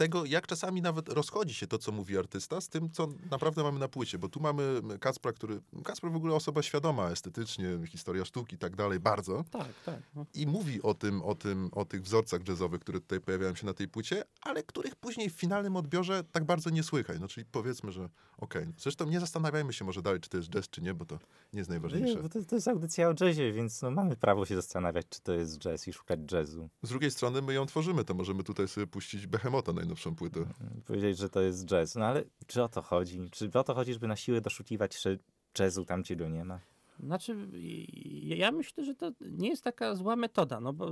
tego, 0.00 0.24
jak 0.24 0.46
czasami 0.46 0.82
nawet 0.82 1.08
rozchodzi 1.08 1.54
się 1.54 1.66
to, 1.66 1.78
co 1.78 1.92
mówi 1.92 2.18
artysta, 2.18 2.60
z 2.60 2.68
tym, 2.68 2.90
co 2.90 3.08
naprawdę 3.30 3.62
mamy 3.62 3.78
na 3.78 3.88
płycie. 3.88 4.18
Bo 4.18 4.28
tu 4.28 4.40
mamy 4.40 4.80
Kacpra, 5.00 5.32
który... 5.32 5.60
Kacper 5.84 6.10
w 6.10 6.16
ogóle 6.16 6.34
osoba 6.34 6.62
świadoma 6.62 7.10
estetycznie, 7.10 7.78
historia 7.86 8.24
sztuki 8.24 8.54
i 8.54 8.58
tak 8.58 8.76
dalej, 8.76 9.00
bardzo. 9.00 9.44
tak, 9.50 9.68
tak. 9.84 10.00
No. 10.14 10.26
I 10.34 10.46
mówi 10.46 10.82
o 10.82 10.94
tym, 10.94 11.22
o 11.22 11.34
tym, 11.34 11.68
o 11.72 11.84
tych 11.84 12.02
wzorcach 12.02 12.48
jazzowych, 12.48 12.80
które 12.80 13.00
tutaj 13.00 13.20
pojawiają 13.20 13.54
się 13.54 13.66
na 13.66 13.74
tej 13.74 13.88
płycie, 13.88 14.24
ale 14.42 14.62
których 14.62 14.96
później 14.96 15.30
w 15.30 15.32
finalnym 15.32 15.76
odbiorze 15.76 16.24
tak 16.32 16.44
bardzo 16.44 16.70
nie 16.70 16.82
słychać. 16.82 17.20
No 17.20 17.28
czyli 17.28 17.46
powiedzmy, 17.52 17.92
że 17.92 18.08
okej. 18.38 18.66
No, 18.66 18.72
Zresztą 18.78 19.06
nie 19.06 19.20
zastanawiajmy 19.20 19.72
się 19.72 19.84
może 19.84 20.02
dalej, 20.02 20.20
czy 20.20 20.30
to 20.30 20.36
jest 20.36 20.48
jazz, 20.50 20.68
czy 20.70 20.82
nie, 20.82 20.94
bo 20.94 21.04
to 21.04 21.18
nie 21.52 21.58
jest 21.58 21.70
Nie, 21.70 21.74
najważniejsze. 21.74 22.22
bo 22.22 22.28
to, 22.28 22.44
to 22.44 22.54
jest 22.54 22.68
audycja 22.68 23.08
o 23.08 23.14
jazzie, 23.20 23.52
więc 23.52 23.82
no, 23.82 23.90
mamy 23.90 24.16
prawo 24.16 24.46
się 24.46 24.56
zastanawiać, 24.56 25.06
czy 25.10 25.20
to 25.20 25.32
jest 25.32 25.58
jazz 25.58 25.88
i 25.88 25.92
szukać 25.92 26.20
jazzu. 26.32 26.68
Z 26.82 26.88
drugiej 26.88 27.10
strony 27.10 27.42
my 27.42 27.54
ją 27.54 27.66
tworzymy, 27.66 28.04
to 28.04 28.14
możemy 28.14 28.44
tutaj 28.44 28.68
sobie 28.68 28.86
puścić 28.86 29.26
Behemota, 29.26 29.72
najnowszą 29.90 30.14
płytę. 30.14 30.46
Powiedzieć, 30.86 31.18
że 31.18 31.28
to 31.28 31.40
jest 31.40 31.66
jazz. 31.66 31.94
No 31.94 32.04
ale 32.04 32.24
czy 32.46 32.62
o 32.62 32.68
to 32.68 32.82
chodzi? 32.82 33.30
Czy 33.30 33.50
o 33.52 33.64
to 33.64 33.74
chodzi, 33.74 33.92
żeby 33.92 34.08
na 34.08 34.16
siłę 34.16 34.40
doszukiwać 34.40 34.94
się 34.94 35.18
jazzu 35.58 35.84
tam, 35.84 36.02
gdzie 36.02 36.16
nie 36.16 36.44
ma? 36.44 36.60
Znaczy, 37.04 37.36
ja- 38.22 38.52
myślę, 38.52 38.84
że 38.84 38.94
to 38.94 39.10
nie 39.20 39.48
jest 39.48 39.64
taka 39.64 39.94
zła 39.94 40.16
metoda, 40.16 40.60
no 40.60 40.72
bo, 40.72 40.90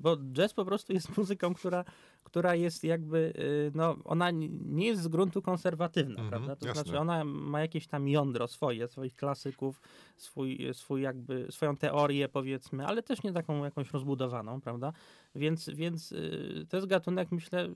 bo 0.00 0.16
jazz 0.16 0.54
po 0.54 0.64
prostu 0.64 0.92
jest 0.92 1.16
muzyką, 1.18 1.54
która, 1.54 1.84
która 2.24 2.54
jest 2.54 2.84
jakby, 2.84 3.32
y, 3.38 3.72
no 3.74 3.96
ona 4.04 4.30
nie 4.30 4.86
jest 4.86 5.02
z 5.02 5.08
gruntu 5.08 5.42
konserwatywna, 5.42 6.20
Mhm, 6.20 6.28
prawda? 6.28 6.56
To 6.56 6.66
jasne. 6.66 6.82
znaczy 6.82 6.98
ona 6.98 7.24
ma 7.24 7.60
jakieś 7.60 7.86
tam 7.86 8.08
jądro 8.08 8.48
swoje, 8.48 8.88
swoich 8.88 9.14
klasyków, 9.16 9.80
swój, 10.16 10.58
swój 10.72 11.02
jakby, 11.02 11.46
swoją 11.50 11.76
teorię 11.76 12.28
powiedzmy, 12.28 12.86
ale 12.86 13.02
też 13.02 13.22
nie 13.22 13.32
taką 13.32 13.64
jakąś 13.64 13.90
rozbudowaną, 13.90 14.60
prawda? 14.60 14.92
Więc, 15.34 15.68
więc 15.70 16.12
y, 16.12 16.66
to 16.68 16.76
jest 16.76 16.86
gatunek, 16.86 17.32
myślę, 17.32 17.68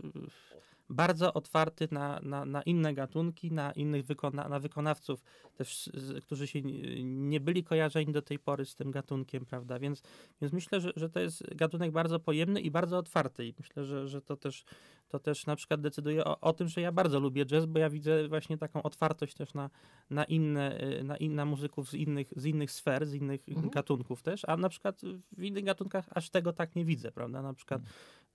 bardzo 0.92 1.34
otwarty 1.34 1.88
na, 1.90 2.20
na, 2.22 2.44
na 2.44 2.62
inne 2.62 2.94
gatunki, 2.94 3.52
na 3.52 3.72
innych 3.72 4.04
wykona, 4.04 4.48
na 4.48 4.60
wykonawców 4.60 5.22
też, 5.54 5.90
którzy 6.22 6.46
się 6.46 6.62
nie- 6.62 7.40
byli 7.40 7.64
kojarzeni 7.64 8.12
do 8.12 8.22
tej 8.22 8.38
pory 8.38 8.64
z 8.66 8.74
tym 8.74 8.90
gatunkiem, 8.90 9.46
prawda? 9.46 9.78
Więc, 9.78 10.02
więc 10.40 10.52
myślę, 10.52 10.80
że, 10.80 10.92
że 10.96 11.10
to 11.10 11.20
jest 11.20 11.54
gatunek 11.54 11.92
bardzo 11.92 12.20
pojemny 12.20 12.60
i 12.60 12.70
bardzo 12.70 12.98
otwarty 12.98 13.46
i 13.46 13.54
myślę, 13.58 13.84
że, 13.84 14.08
że 14.08 14.22
to, 14.22 14.36
też, 14.36 14.64
to 15.08 15.18
też 15.18 15.46
na 15.46 15.56
przykład 15.56 15.80
decyduje 15.80 16.24
o, 16.24 16.40
o 16.40 16.52
tym, 16.52 16.68
że 16.68 16.80
ja 16.80 16.92
bardzo 16.92 17.20
lubię 17.20 17.46
jazz, 17.46 17.66
bo 17.66 17.78
ja 17.78 17.90
widzę 17.90 18.28
właśnie 18.28 18.58
taką 18.58 18.82
otwartość 18.82 19.34
też 19.34 19.54
na, 19.54 19.70
na 20.10 20.24
inne, 20.24 20.82
y, 21.00 21.04
na 21.04 21.16
inne 21.16 21.44
muzyków 21.44 21.90
z 21.90 21.94
innych, 21.94 22.28
z 22.36 22.46
innych 22.46 22.70
sfer, 22.70 23.06
z 23.06 23.14
innych 23.14 23.40
Mhm. 23.48 23.70
gatunków 23.70 24.22
też, 24.22 24.42
a 24.48 24.56
na 24.56 24.68
przykład 24.68 25.00
w 25.32 25.42
innych 25.42 25.64
gatunkach 25.64 26.04
aż 26.10 26.30
tego 26.30 26.52
tak 26.52 26.76
nie 26.76 26.84
widzę, 26.84 27.12
prawda? 27.12 27.42
Na 27.42 27.54
przykład 27.54 27.82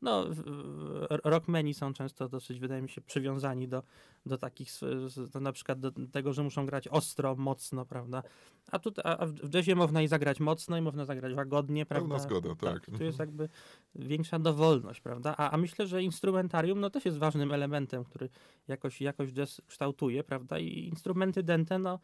no, 0.02 0.26
rockmeni 1.24 1.74
są 1.74 1.94
często 1.94 2.30
dosyć, 2.30 2.60
wydaje 2.60 2.82
mi 2.82 2.90
się, 2.90 3.02
przywiązani 3.02 3.68
do, 3.68 3.84
do 4.26 4.38
takich, 4.38 4.70
do, 5.34 5.40
na 5.40 5.52
przykład 5.52 5.80
do 5.80 5.92
tego, 6.12 6.34
że 6.34 6.44
muszą 6.44 6.66
grać 6.66 6.88
ostro, 6.88 7.36
mocno, 7.36 7.86
prawda? 7.86 8.24
A, 8.72 8.80
tu, 8.80 8.92
a 9.04 9.26
w 9.26 9.54
jazzie 9.54 9.76
można 9.76 10.02
i 10.02 10.08
zagrać 10.08 10.40
mocno, 10.40 10.78
i 10.78 10.82
można 10.82 11.06
zagrać 11.06 11.34
łagodnie, 11.34 11.86
prawda? 11.86 12.08
Pełna 12.08 12.24
zgoda, 12.24 12.56
tak. 12.56 12.86
Tu 12.98 13.04
jest 13.04 13.20
jakby 13.20 13.50
większa 13.96 14.40
dowolność, 14.40 15.02
prawda? 15.02 15.36
A, 15.38 15.52
a 15.52 15.58
myślę, 15.58 15.88
że 15.88 16.04
instrumentarium 16.04 16.80
no, 16.80 16.90
też 16.90 17.06
jest 17.06 17.18
ważnym 17.18 17.52
elementem, 17.52 18.04
który 18.04 18.30
jakoś, 18.68 19.02
jakoś 19.02 19.30
jazz 19.34 19.62
kształtuje, 19.68 20.24
prawda? 20.24 20.60
I 20.60 20.88
instrumenty 20.88 21.44
dente, 21.44 21.80
no, 21.80 22.00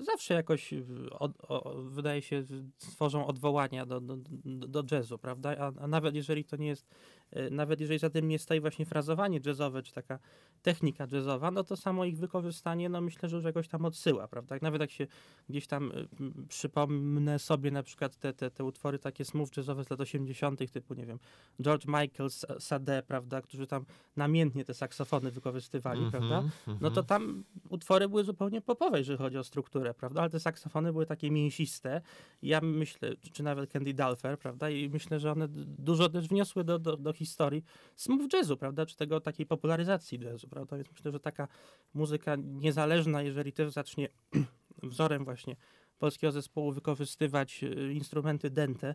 zawsze 0.00 0.34
jakoś 0.34 0.72
y, 0.72 0.84
od, 1.18 1.32
o, 1.48 1.74
wydaje 1.82 2.22
się 2.22 2.44
stworzą 2.78 3.26
odwołania 3.26 3.86
do, 3.86 4.00
do, 4.00 4.16
do 4.44 4.84
jazzu, 4.90 5.18
prawda? 5.18 5.56
A, 5.58 5.72
a 5.82 5.86
nawet 5.86 6.14
jeżeli 6.14 6.44
to 6.44 6.56
nie 6.56 6.66
jest, 6.66 6.86
y, 6.86 7.19
nawet 7.50 7.80
jeżeli 7.80 7.98
za 7.98 8.10
tym 8.10 8.28
nie 8.28 8.38
stoi 8.38 8.60
właśnie 8.60 8.86
frazowanie 8.86 9.40
jazzowe, 9.46 9.82
czy 9.82 9.92
taka 9.92 10.18
technika 10.62 11.06
jazzowa, 11.12 11.50
no 11.50 11.64
to 11.64 11.76
samo 11.76 12.04
ich 12.04 12.18
wykorzystanie, 12.18 12.88
no 12.88 13.00
myślę, 13.00 13.28
że 13.28 13.36
już 13.36 13.44
jakoś 13.44 13.68
tam 13.68 13.84
odsyła, 13.84 14.28
prawda? 14.28 14.56
Nawet 14.62 14.80
jak 14.80 14.90
się 14.90 15.06
gdzieś 15.48 15.66
tam 15.66 15.92
y, 15.92 16.08
przypomnę 16.48 17.38
sobie 17.38 17.70
na 17.70 17.82
przykład 17.82 18.16
te, 18.16 18.32
te, 18.32 18.50
te 18.50 18.64
utwory 18.64 18.98
takie 18.98 19.24
smooth 19.24 19.48
jazzowe 19.56 19.84
z 19.84 19.90
lat 19.90 20.00
80., 20.00 20.72
typu, 20.72 20.94
nie 20.94 21.06
wiem, 21.06 21.18
George 21.62 21.86
Michael, 21.86 22.30
Sade, 22.58 23.02
prawda, 23.02 23.42
którzy 23.42 23.66
tam 23.66 23.84
namiętnie 24.16 24.64
te 24.64 24.74
saksofony 24.74 25.30
wykorzystywali, 25.30 26.00
Mhm, 26.04 26.10
prawda? 26.28 26.50
No 26.80 26.90
to 26.90 27.02
tam 27.02 27.44
utwory 27.68 28.08
były 28.08 28.24
zupełnie 28.24 28.60
popowe, 28.60 28.98
jeżeli 28.98 29.18
chodzi 29.18 29.38
o 29.38 29.44
strukturę, 29.44 29.94
prawda? 29.94 30.20
Ale 30.20 30.30
te 30.30 30.40
saksofony 30.40 30.92
były 30.92 31.06
takie 31.06 31.30
mięsiste. 31.30 32.00
Ja 32.42 32.60
myślę, 32.60 33.16
czy- 33.32 33.42
nawet 33.42 33.70
Candy 33.72 33.94
Dulfer, 33.94 34.38
prawda? 34.38 34.70
I 34.70 34.88
myślę, 34.88 35.20
że 35.20 35.32
one 35.32 35.48
dużo 35.78 36.08
też 36.08 36.28
wniosły 36.28 36.64
do, 36.64 36.78
do, 36.78 36.96
do 36.96 37.12
historii 37.20 37.64
smooth 37.96 38.28
jazzu, 38.32 38.56
prawda? 38.56 38.86
Czy 38.86 38.96
tego 38.96 39.20
takiej 39.20 39.46
popularyzacji 39.46 40.18
jazzu, 40.18 40.48
prawda? 40.48 40.76
Więc 40.76 40.90
myślę, 40.92 41.12
że 41.12 41.20
taka 41.20 41.48
muzyka 41.94 42.36
niezależna, 42.36 43.22
jeżeli 43.22 43.52
też 43.52 43.72
zacznie 43.72 44.08
wzorem 44.82 45.24
właśnie 45.24 45.56
polskiego 45.98 46.32
zespołu 46.32 46.72
wykorzystywać 46.72 47.64
y, 47.64 47.92
instrumenty 47.92 48.50
dente, 48.50 48.94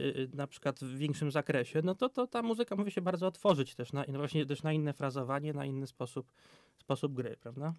y, 0.00 0.30
na 0.34 0.46
przykład 0.46 0.80
w 0.80 0.96
większym 0.96 1.30
zakresie, 1.30 1.80
no 1.84 1.94
to, 1.94 2.08
to 2.08 2.26
ta 2.26 2.42
muzyka 2.42 2.76
może 2.76 2.90
się 2.90 3.02
bardzo 3.02 3.26
otworzyć 3.26 3.74
też 3.74 3.92
na, 3.92 4.04
właśnie 4.04 4.46
też 4.46 4.62
na 4.62 4.72
inne 4.72 4.92
frazowanie, 4.92 5.52
na 5.52 5.64
inny 5.64 5.86
sposób, 5.86 6.32
sposób 6.78 7.14
gry, 7.14 7.36
prawda? 7.40 7.74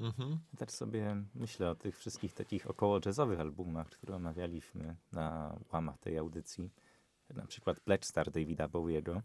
Mhm. 0.00 0.38
Ja 0.52 0.58
Też 0.58 0.70
sobie 0.70 1.24
myślę 1.34 1.70
o 1.70 1.74
tych 1.74 1.98
wszystkich 1.98 2.32
takich 2.34 2.70
około 2.70 3.00
jazzowych 3.06 3.40
albumach, 3.40 3.88
które 3.88 4.16
omawialiśmy 4.16 4.96
na 5.12 5.56
łamach 5.72 5.98
tej 5.98 6.18
audycji. 6.18 6.70
Na 7.34 7.46
przykład 7.46 7.80
Pledge 7.80 8.04
Star 8.04 8.30
Davida 8.30 8.68
Bowiego. 8.68 9.22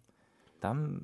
Tam 0.59 0.99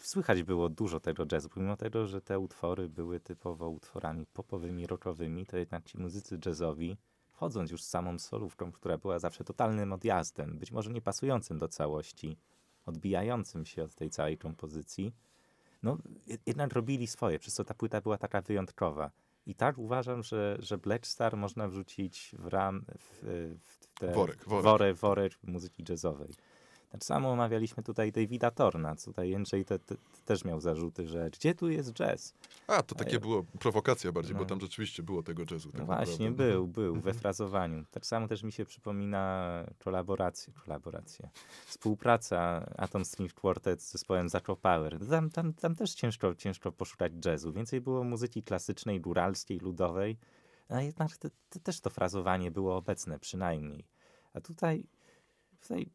słychać 0.00 0.42
było 0.42 0.68
dużo 0.68 1.00
tego 1.00 1.24
jazzu, 1.32 1.48
pomimo 1.48 1.76
tego, 1.76 2.06
że 2.06 2.20
te 2.20 2.38
utwory 2.38 2.88
były 2.88 3.20
typowo 3.20 3.68
utworami 3.68 4.26
popowymi, 4.26 4.86
rockowymi, 4.86 5.46
to 5.46 5.56
jednak 5.56 5.84
ci 5.84 5.98
muzycy 5.98 6.38
jazzowi, 6.46 6.96
wchodząc 7.28 7.70
już 7.70 7.82
z 7.82 7.88
samą 7.88 8.18
solówką, 8.18 8.72
która 8.72 8.98
była 8.98 9.18
zawsze 9.18 9.44
totalnym 9.44 9.92
odjazdem, 9.92 10.58
być 10.58 10.72
może 10.72 10.90
nie 10.90 11.00
pasującym 11.02 11.58
do 11.58 11.68
całości, 11.68 12.36
odbijającym 12.86 13.66
się 13.66 13.82
od 13.84 13.94
tej 13.94 14.10
całej 14.10 14.38
kompozycji, 14.38 15.12
no 15.82 15.98
je- 16.26 16.38
jednak 16.46 16.72
robili 16.72 17.06
swoje, 17.06 17.38
przez 17.38 17.54
co 17.54 17.64
ta 17.64 17.74
płyta 17.74 18.00
była 18.00 18.18
taka 18.18 18.40
wyjątkowa. 18.40 19.10
I 19.50 19.54
tak 19.54 19.78
uważam, 19.78 20.22
że, 20.22 20.56
że 20.58 20.78
Black 20.78 21.06
Star 21.06 21.36
można 21.36 21.68
wrzucić 21.68 22.34
w 22.38 22.46
ram, 22.46 22.84
w, 22.98 23.58
w 23.64 23.98
te 23.98 24.12
Worek, 24.12 24.44
worek. 24.44 24.64
worek, 24.64 24.96
worek 24.96 25.32
muzyki 25.42 25.84
jazzowej. 25.88 26.34
Tak 26.90 27.04
samo 27.04 27.32
omawialiśmy 27.32 27.82
tutaj 27.82 28.12
Davida 28.12 28.50
Torna. 28.50 28.96
Tutaj 28.96 29.30
Jędrzej 29.30 29.64
te, 29.64 29.78
te, 29.78 29.94
też 30.24 30.44
miał 30.44 30.60
zarzuty, 30.60 31.06
że 31.08 31.30
gdzie 31.30 31.54
tu 31.54 31.68
jest 31.70 31.92
jazz? 31.92 32.34
A, 32.66 32.82
to 32.82 32.94
takie 32.94 33.12
ja- 33.12 33.20
było 33.20 33.44
prowokacja 33.60 34.12
bardziej, 34.12 34.34
bo 34.34 34.40
No. 34.40 34.46
tam 34.46 34.60
rzeczywiście 34.60 35.02
było 35.02 35.22
tego 35.22 35.42
jazzu. 35.50 35.70
Tak 35.70 35.80
No 35.80 35.86
właśnie, 35.86 36.30
był, 36.30 36.66
był, 36.78 37.00
we 37.00 37.14
frazowaniu. 37.14 37.84
Tak 37.90 38.06
samo 38.06 38.28
też 38.28 38.42
mi 38.42 38.52
się 38.52 38.64
przypomina 38.64 39.50
kolaboracje, 39.78 40.52
kolaboracje. 40.64 41.30
Współpraca 41.66 42.66
Atom 42.76 43.04
String 43.04 43.32
Quartet 43.34 43.82
z 43.82 43.92
zespołem 43.92 44.28
Zacho 44.28 44.56
Power. 44.56 44.98
Tam, 45.10 45.30
tam, 45.30 45.54
tam 45.54 45.74
też 45.74 45.94
ciężko, 45.94 46.34
ciężko 46.34 46.72
poszukać 46.72 47.12
jazzu. 47.24 47.52
Więcej 47.52 47.80
było 47.80 48.04
muzyki 48.04 48.42
klasycznej, 48.42 49.00
góralskiej, 49.00 49.58
ludowej. 49.58 50.16
A 50.68 50.82
jednak 50.82 51.16
te, 51.16 51.30
te, 51.50 51.60
też 51.60 51.80
to 51.80 51.90
frazowanie 51.90 52.50
było 52.50 52.76
obecne 52.76 53.18
przynajmniej. 53.18 53.84
A 54.34 54.40
tutaj 54.40 54.84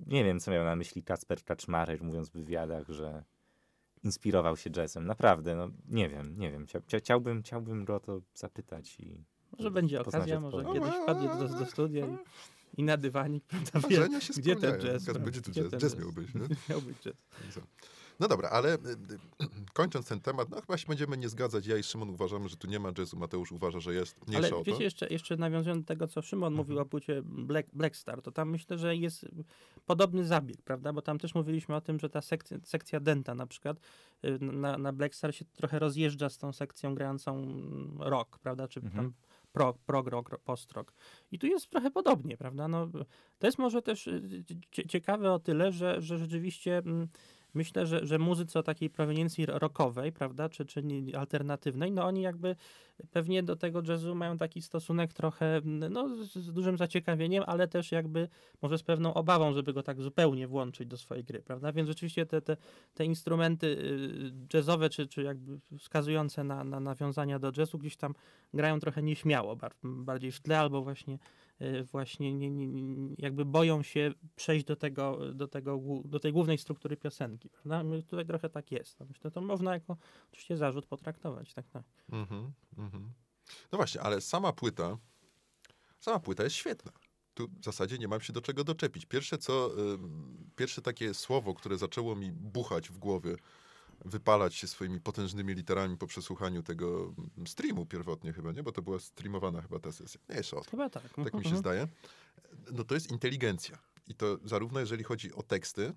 nie 0.07 0.23
wiem, 0.23 0.39
co 0.39 0.51
miał 0.51 0.63
na 0.65 0.75
myśli 0.75 1.03
Kacper 1.03 1.43
Kaczmarek, 1.43 2.01
mówiąc 2.01 2.29
w 2.29 2.33
wywiadach, 2.33 2.89
że 2.89 3.23
inspirował 4.03 4.57
się 4.57 4.69
jazzem. 4.75 5.05
Naprawdę, 5.05 5.55
no 5.55 5.69
nie 5.87 6.09
wiem, 6.09 6.37
nie 6.37 6.51
wiem. 6.51 6.65
Chcia, 6.65 6.79
chcia, 6.79 6.99
chciałbym, 6.99 7.41
chciałbym 7.41 7.85
go 7.85 7.95
o 7.95 7.99
to 7.99 8.21
zapytać 8.33 8.99
i 8.99 9.23
Może 9.57 9.71
będzie 9.71 10.01
okazja, 10.01 10.39
może 10.39 10.57
odpowiedź. 10.57 10.83
kiedyś 10.83 11.01
wpadnie 11.01 11.27
do, 11.27 11.59
do 11.59 11.65
studia 11.65 12.05
i, 12.05 12.17
i 12.81 12.83
na 12.83 12.97
dywanik, 12.97 13.43
prawda, 13.71 13.89
wie, 13.89 14.21
się 14.21 14.33
gdzie 14.37 14.55
ten 14.55 14.81
jazz. 14.81 15.05
Będzie 15.05 15.41
tu 15.41 15.51
jazz. 15.51 15.69
ten 15.71 15.79
Jazz 15.79 15.97
miał 15.99 16.11
być, 16.11 16.33
nie? 16.33 16.41
Miał 16.69 16.81
być 16.81 16.97
jazz. 16.97 17.15
No 18.19 18.27
dobra, 18.27 18.49
ale 18.49 18.73
y, 18.73 18.77
y, 18.77 19.47
kończąc 19.73 20.07
ten 20.07 20.19
temat, 20.21 20.49
no 20.49 20.61
chyba 20.61 20.77
się 20.77 20.87
będziemy 20.87 21.17
nie 21.17 21.29
zgadzać. 21.29 21.65
Ja 21.67 21.77
i 21.77 21.83
Szymon 21.83 22.09
uważamy, 22.09 22.49
że 22.49 22.57
tu 22.57 22.67
nie 22.67 22.79
ma 22.79 22.91
jazzu. 22.97 23.17
Mateusz 23.19 23.51
uważa, 23.51 23.79
że 23.79 23.93
jest. 23.93 24.27
Mniejsza 24.27 24.47
Ale 24.47 24.55
o 24.55 24.59
to. 24.59 24.63
wiecie, 24.71 24.83
jeszcze, 24.83 25.07
jeszcze 25.07 25.37
nawiązując 25.37 25.81
do 25.83 25.87
tego, 25.87 26.07
co 26.07 26.21
Szymon 26.21 26.53
mówił 26.53 26.79
o 26.79 26.85
płycie 26.85 27.21
Black, 27.23 27.69
Black 27.73 27.95
Star, 27.95 28.21
to 28.21 28.31
tam 28.31 28.49
myślę, 28.49 28.77
że 28.77 28.95
jest 28.95 29.25
podobny 29.85 30.25
zabieg, 30.25 30.61
prawda? 30.61 30.93
Bo 30.93 31.01
tam 31.01 31.19
też 31.19 31.35
mówiliśmy 31.35 31.75
o 31.75 31.81
tym, 31.81 31.99
że 31.99 32.09
ta 32.09 32.21
sekcja, 32.21 32.57
sekcja 32.63 32.99
denta 32.99 33.35
na 33.35 33.47
przykład 33.47 33.77
y, 34.25 34.37
na, 34.41 34.77
na 34.77 34.93
Black 34.93 35.15
Star 35.15 35.35
się 35.35 35.45
trochę 35.45 35.79
rozjeżdża 35.79 36.29
z 36.29 36.37
tą 36.37 36.53
sekcją 36.53 36.95
grającą 36.95 37.45
rock, 37.99 38.39
prawda? 38.39 38.67
Czy 38.67 38.79
Mhm. 38.79 38.95
tam 39.05 39.13
prog, 39.51 39.77
prog 39.77 40.07
rock, 40.07 40.29
ro- 40.29 40.39
post 40.39 40.71
rock. 40.71 40.93
I 41.31 41.39
tu 41.39 41.47
jest 41.47 41.69
trochę 41.69 41.91
podobnie, 41.91 42.37
prawda? 42.37 42.67
No, 42.67 42.87
to 43.39 43.47
jest 43.47 43.57
może 43.59 43.81
też 43.81 44.09
cie- 44.71 44.87
ciekawe 44.87 45.31
o 45.33 45.39
tyle, 45.39 45.71
że, 45.71 46.01
że 46.01 46.17
rzeczywiście 46.17 46.77
mm, 46.77 47.07
myślę, 47.55 47.85
że, 47.85 48.05
że 48.05 48.19
muzycy 48.19 48.59
o 48.59 48.63
takiej 48.63 48.89
proweniencji 48.89 49.45
rockowej, 49.45 50.11
prawda, 50.11 50.49
czy, 50.49 50.65
czy 50.65 50.83
alternatywnej, 51.17 51.91
no 51.91 52.05
oni 52.05 52.21
jakby 52.21 52.55
pewnie 53.11 53.43
do 53.43 53.55
tego 53.55 53.81
jazzu 53.87 54.15
mają 54.15 54.37
taki 54.37 54.61
stosunek 54.61 55.13
trochę, 55.13 55.57
mm, 55.57 55.93
no 55.93 56.25
z, 56.25 56.51
dużym 56.51 56.77
zaciekawieniem, 56.77 57.43
ale 57.47 57.67
też 57.67 57.91
jakby 57.91 58.27
może 58.61 58.77
z 58.77 58.83
pewną 58.83 59.13
obawą, 59.13 59.53
żeby 59.53 59.73
go 59.73 59.83
tak 59.83 60.01
zupełnie 60.01 60.47
włączyć 60.47 60.87
do 60.87 60.97
swojej 60.97 61.23
gry, 61.23 61.41
prawda? 61.41 61.71
Więc 61.71 61.87
rzeczywiście 61.89 62.25
te, 62.25 62.41
te, 62.41 62.57
te 62.93 63.05
instrumenty 63.05 63.67
y, 63.67 64.57
jazzowe, 64.57 64.89
czy, 64.89 65.07
czy 65.07 65.23
jakby 65.23 65.59
wskazujące 65.79 66.43
na, 66.43 66.63
na 66.63 66.79
nawiązania 66.79 67.39
do 67.39 67.51
jazzu 67.57 67.77
gdzieś 67.77 67.97
tam 67.97 68.13
grają 68.53 68.79
trochę 68.79 69.03
nieśmiało, 69.03 69.55
bar, 69.55 69.73
bardziej 69.83 70.31
w 70.31 70.41
tle 70.41 70.59
albo 70.59 70.81
właśnie 70.81 71.17
właśnie 71.91 72.33
nie, 72.33 72.51
nie, 72.51 73.15
jakby 73.17 73.45
boją 73.45 73.83
się 73.83 74.11
przejść 74.35 74.65
do 74.65 74.75
tego, 74.75 75.33
do 75.33 75.47
tego, 75.47 75.79
do 76.05 76.19
tej 76.19 76.33
głównej 76.33 76.57
struktury 76.57 76.97
piosenki, 76.97 77.49
prawda? 77.49 77.83
Tutaj 78.07 78.25
trochę 78.25 78.49
tak 78.49 78.71
jest. 78.71 78.99
No 78.99 79.05
Myślę, 79.05 79.31
to 79.31 79.41
można 79.41 79.73
jako 79.73 79.97
oczywiście 80.31 80.57
zarzut 80.57 80.85
potraktować, 80.85 81.53
tak, 81.53 81.69
tak. 81.69 81.83
Mhm, 82.11 82.53
mhm. 82.77 83.13
No 83.71 83.77
właśnie, 83.77 84.01
ale 84.01 84.21
sama 84.21 84.53
płyta, 84.53 84.97
sama 85.99 86.19
płyta 86.19 86.43
jest 86.43 86.55
świetna. 86.55 86.91
Tu 87.33 87.47
w 87.47 87.63
zasadzie 87.63 87.97
nie 87.97 88.07
mam 88.07 88.21
się 88.21 88.33
do 88.33 88.41
czego 88.41 88.63
doczepić. 88.63 89.05
Pierwsze 89.05 89.37
co, 89.37 89.79
ym, 89.93 90.51
pierwsze 90.55 90.81
takie 90.81 91.13
słowo, 91.13 91.53
które 91.53 91.77
zaczęło 91.77 92.15
mi 92.15 92.31
buchać 92.31 92.89
w 92.89 92.97
głowie, 92.97 93.35
wypalać 94.05 94.55
się 94.55 94.67
swoimi 94.67 95.01
potężnymi 95.01 95.53
literami 95.53 95.97
po 95.97 96.07
przesłuchaniu 96.07 96.63
tego 96.63 97.13
streamu 97.47 97.85
pierwotnie 97.85 98.33
chyba, 98.33 98.51
nie? 98.51 98.63
Bo 98.63 98.71
to 98.71 98.81
była 98.81 98.99
streamowana 98.99 99.61
chyba 99.61 99.79
ta 99.79 99.91
sesja. 99.91 100.21
Nie, 100.29 100.35
jeszcze 100.35 100.55
o 100.57 100.61
tym. 100.61 100.71
Chyba 100.71 100.89
tak. 100.89 101.03
Tak 101.03 101.33
mi 101.33 101.43
się 101.43 101.49
Mhm. 101.55 101.57
zdaje. 101.57 101.87
No 102.71 102.83
to 102.83 102.93
jest 102.95 103.11
inteligencja. 103.11 103.77
I 104.07 104.15
to 104.15 104.37
zarówno 104.43 104.79
jeżeli 104.79 105.03
chodzi 105.03 105.33
o 105.33 105.43
teksty, 105.43 105.93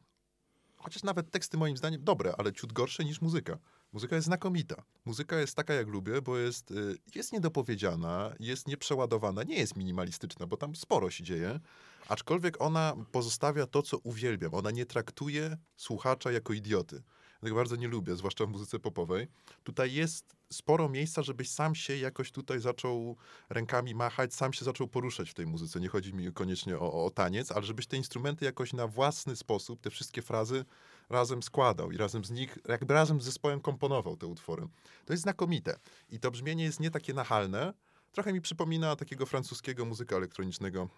chociaż 0.76 1.02
nawet 1.02 1.30
teksty 1.30 1.56
moim 1.56 1.76
zdaniem 1.76 2.04
dobre, 2.04 2.34
ale 2.38 2.52
ciut 2.52 2.72
gorsze 2.72 3.04
niż 3.04 3.20
muzyka. 3.20 3.58
Muzyka 3.92 4.16
jest 4.16 4.26
znakomita. 4.26 4.82
Muzyka 5.04 5.38
jest 5.40 5.54
taka, 5.56 5.74
jak 5.74 5.88
lubię, 5.88 6.22
bo 6.22 6.38
jest, 6.38 6.70
y, 6.70 6.98
jest 7.14 7.32
niedopowiedziana, 7.32 8.34
jest 8.40 8.68
nieprzeładowana, 8.68 9.42
nie 9.42 9.56
jest 9.56 9.76
minimalistyczna, 9.76 10.46
bo 10.46 10.56
tam 10.56 10.76
sporo 10.76 11.10
się 11.10 11.24
dzieje, 11.24 11.60
aczkolwiek 12.08 12.60
ona 12.60 12.96
pozostawia 13.12 13.66
to, 13.66 13.82
co 13.82 13.98
uwielbiam. 13.98 14.54
Ona 14.54 14.70
nie 14.70 14.86
traktuje 14.86 15.56
słuchacza 15.76 16.32
jako 16.32 16.52
idioty. 16.52 17.02
Tego 17.40 17.56
bardzo 17.56 17.76
nie 17.76 17.88
lubię, 17.88 18.16
zwłaszcza 18.16 18.46
w 18.46 18.48
muzyce 18.48 18.78
popowej. 18.78 19.28
Tutaj 19.64 19.92
jest 19.92 20.36
sporo 20.52 20.88
miejsca, 20.88 21.22
żebyś 21.22 21.50
sam 21.50 21.74
się 21.74 21.96
jakoś 21.96 22.32
tutaj 22.32 22.60
zaczął 22.60 23.16
rękami 23.48 23.94
machać, 23.94 24.34
sam 24.34 24.52
się 24.52 24.64
zaczął 24.64 24.88
poruszać 24.88 25.30
w 25.30 25.34
tej 25.34 25.46
muzyce. 25.46 25.80
Nie 25.80 25.88
chodzi 25.88 26.14
mi 26.14 26.32
koniecznie 26.32 26.78
o, 26.78 27.04
o 27.04 27.10
taniec, 27.10 27.52
ale 27.52 27.66
żebyś 27.66 27.86
te 27.86 27.96
instrumenty 27.96 28.44
jakoś 28.44 28.72
na 28.72 28.86
własny 28.86 29.36
sposób, 29.36 29.80
te 29.80 29.90
wszystkie 29.90 30.22
frazy 30.22 30.64
razem 31.10 31.42
składał 31.42 31.92
i 31.92 31.96
razem 31.96 32.24
z 32.24 32.30
nich, 32.30 32.58
jakby 32.68 32.94
razem 32.94 33.20
z 33.20 33.24
zespołem 33.24 33.60
komponował 33.60 34.16
te 34.16 34.26
utwory. 34.26 34.68
To 35.04 35.12
jest 35.12 35.22
znakomite. 35.22 35.78
I 36.10 36.20
to 36.20 36.30
brzmienie 36.30 36.64
jest 36.64 36.80
nie 36.80 36.90
takie 36.90 37.14
nachalne. 37.14 37.74
Trochę 38.12 38.32
mi 38.32 38.40
przypomina 38.40 38.96
takiego 38.96 39.26
francuskiego 39.26 39.84
muzyka 39.84 40.16
elektronicznego. 40.16 40.88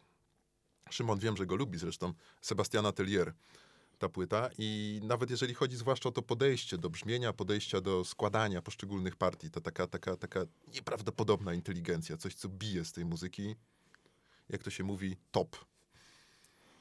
Szymon, 0.90 1.18
wiem, 1.18 1.36
że 1.36 1.46
go 1.46 1.56
lubi 1.56 1.78
zresztą, 1.78 2.12
Sebastiana 2.40 2.92
Tellier 2.92 3.34
ta 4.00 4.08
płyta 4.08 4.50
i 4.58 5.00
nawet 5.02 5.30
jeżeli 5.30 5.54
chodzi 5.54 5.76
zwłaszcza 5.76 6.08
o 6.08 6.12
to 6.12 6.22
podejście 6.22 6.78
do 6.78 6.90
brzmienia, 6.90 7.32
podejścia 7.32 7.80
do 7.80 8.04
składania 8.04 8.62
poszczególnych 8.62 9.16
partii, 9.16 9.50
to 9.50 9.60
taka, 9.60 9.86
taka, 9.86 10.16
taka 10.16 10.40
nieprawdopodobna 10.74 11.54
inteligencja, 11.54 12.16
coś 12.16 12.34
co 12.34 12.48
bije 12.48 12.84
z 12.84 12.92
tej 12.92 13.04
muzyki, 13.04 13.56
jak 14.48 14.62
to 14.62 14.70
się 14.70 14.84
mówi, 14.84 15.16
top. 15.30 15.56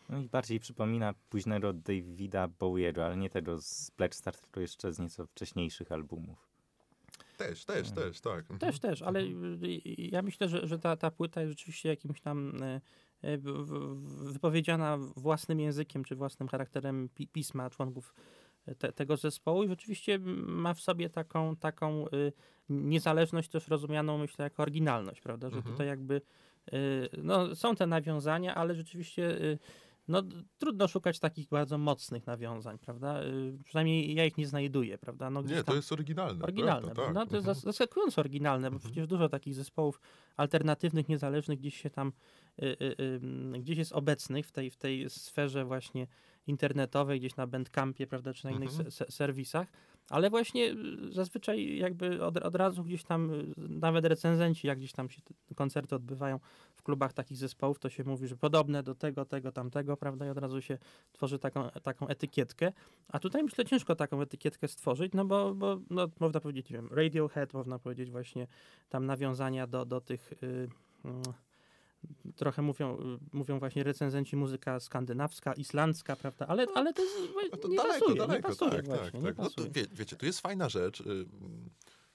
No 0.09 0.19
i 0.19 0.29
bardziej 0.29 0.59
przypomina 0.59 1.13
późnego 1.29 1.73
Davida 1.73 2.47
Bowiego, 2.47 3.05
ale 3.05 3.17
nie 3.17 3.29
tego 3.29 3.61
z 3.61 3.91
Black 3.97 4.15
Star, 4.15 4.37
tylko 4.37 4.61
jeszcze 4.61 4.93
z 4.93 4.99
nieco 4.99 5.27
wcześniejszych 5.27 5.91
albumów. 5.91 6.48
Też, 7.39 7.65
też, 7.65 7.91
też, 7.91 8.21
tak. 8.21 8.39
Mhm. 8.39 8.59
Też, 8.59 8.79
też, 8.79 9.01
ale 9.01 9.19
y, 9.19 9.23
y, 9.63 9.81
ja 9.97 10.21
myślę, 10.21 10.49
że, 10.49 10.67
że 10.67 10.79
ta, 10.79 10.97
ta 10.97 11.11
płyta 11.11 11.41
jest 11.41 11.51
rzeczywiście 11.51 11.89
jakimś 11.89 12.21
tam 12.21 12.63
y, 12.63 13.37
wypowiedziana 14.33 14.97
własnym 14.97 15.59
językiem, 15.59 16.03
czy 16.03 16.15
własnym 16.15 16.49
charakterem 16.49 17.09
pi- 17.15 17.27
pisma 17.27 17.69
członków 17.69 18.13
te, 18.77 18.91
tego 18.91 19.17
zespołu 19.17 19.63
i 19.63 19.67
rzeczywiście 19.67 20.19
ma 20.45 20.73
w 20.73 20.81
sobie 20.81 21.09
taką, 21.09 21.55
taką 21.55 22.05
niezależność 22.69 23.49
też 23.49 23.67
rozumianą, 23.67 24.17
myślę, 24.17 24.43
jako 24.43 24.63
oryginalność, 24.63 25.21
prawda, 25.21 25.49
że 25.49 25.55
Mhm. 25.57 25.73
tutaj 25.75 25.87
jakby 25.87 26.21
no, 27.23 27.55
są 27.55 27.75
te 27.75 27.87
nawiązania, 27.87 28.55
ale 28.55 28.75
rzeczywiście 28.75 29.37
no, 30.09 30.23
trudno 30.57 30.87
szukać 30.87 31.19
takich 31.19 31.47
bardzo 31.49 31.77
mocnych 31.77 32.27
nawiązań, 32.27 32.77
prawda, 32.77 33.23
y, 33.23 33.57
przynajmniej 33.63 34.15
ja 34.15 34.25
ich 34.25 34.37
nie 34.37 34.47
znajduję, 34.47 34.97
prawda, 34.97 35.29
no, 35.29 35.41
Nie, 35.41 35.63
to 35.63 35.75
jest 35.75 35.91
oryginalne. 35.91 36.43
Oryginalne, 36.43 36.81
prawda, 36.81 37.01
prawda? 37.03 37.19
tak. 37.21 37.29
To 37.29 37.35
jest 37.35 37.47
zas- 37.47 37.63
zaskakująco 37.63 38.21
oryginalne, 38.21 38.69
bo 38.71 38.75
Mhm. 38.75 38.91
przecież 38.91 39.07
dużo 39.07 39.29
takich 39.29 39.55
zespołów 39.55 40.01
alternatywnych, 40.37 41.09
niezależnych 41.09 41.59
gdzieś 41.59 41.81
się 41.81 41.89
tam, 41.89 42.11
y, 42.61 42.65
y, 42.65 42.95
y, 43.55 43.59
gdzieś 43.59 43.77
jest 43.77 43.91
obecnych 43.93 44.47
w 44.47 44.51
tej, 44.51 44.69
w 44.71 44.77
tej 44.77 45.09
sferze 45.09 45.65
właśnie 45.65 46.07
internetowej, 46.49 47.19
gdzieś 47.19 47.35
na 47.35 47.47
Bandcampie, 47.47 48.07
prawda, 48.07 48.33
czy 48.33 48.45
na 48.45 48.51
innych 48.51 48.69
Mhm. 48.69 48.91
se- 48.91 49.05
se- 49.05 49.11
serwisach, 49.11 49.67
ale 50.09 50.29
właśnie 50.29 50.71
y, 50.71 51.11
zazwyczaj 51.13 51.77
jakby 51.77 52.25
od, 52.25 52.37
od 52.37 52.55
razu 52.55 52.83
gdzieś 52.83 53.03
tam, 53.03 53.31
y, 53.33 53.45
nawet 53.57 54.05
recenzenci, 54.05 54.67
jak 54.67 54.77
gdzieś 54.77 54.91
tam 54.91 55.09
się 55.09 55.21
koncerty 55.55 55.95
odbywają 55.95 56.39
w 56.75 56.83
klubach 56.83 57.13
takich 57.13 57.37
zespołów, 57.37 57.79
to 57.79 57.89
się 57.89 58.03
mówi, 58.03 58.27
że 58.27 58.35
podobne 58.37 58.83
do 58.83 58.95
tego, 58.95 59.25
tego, 59.25 59.51
tamtego, 59.51 59.97
prawda, 59.97 60.25
i 60.25 60.29
od 60.29 60.37
razu 60.37 60.61
się 60.61 60.77
tworzy 61.11 61.39
taką, 61.39 61.69
taką 61.83 62.07
etykietkę. 62.07 62.71
A 63.07 63.19
tutaj 63.19 63.43
myślę 63.43 63.65
ciężko 63.65 63.95
taką 63.95 64.21
etykietkę 64.21 64.67
stworzyć, 64.67 65.13
no 65.13 65.25
bo, 65.25 65.55
bo 65.55 65.79
no, 65.89 66.07
można 66.19 66.39
powiedzieć, 66.39 66.69
nie 66.69 66.75
wiem, 66.75 66.89
Radiohead, 66.91 67.53
można 67.53 67.79
powiedzieć 67.79 68.11
właśnie 68.11 68.47
tam 68.89 69.05
nawiązania 69.05 69.67
do, 69.67 69.85
do 69.85 70.01
tych... 70.01 70.33
y, 70.43 70.69
mm, 71.05 71.21
Trochę 72.35 72.61
mówią, 72.61 72.97
mówią 73.33 73.59
właśnie 73.59 73.83
recenzenci 73.83 74.35
muzyka 74.35 74.79
skandynawska, 74.79 75.53
islandzka, 75.53 76.15
prawda? 76.15 76.47
Ale, 76.47 76.65
ale 76.75 76.93
to, 76.93 77.01
jest, 77.01 77.15
No 77.51 77.57
to 77.57 77.67
nie 77.67 77.77
daleko, 77.77 77.99
pasuje, 77.99 78.17
daleko, 78.17 78.35
nie 78.35 78.41
pasuje 78.55 78.71
tak, 78.71 78.85
właśnie, 78.85 79.11
tak, 79.11 79.21
nie 79.21 79.27
tak. 79.27 79.37
No 79.37 79.49
to, 79.49 79.63
wie, 79.71 79.85
wiecie, 79.93 80.15
tu 80.15 80.25
jest 80.25 80.39
fajna 80.41 80.69
rzecz. 80.69 81.01
y, 81.01 81.25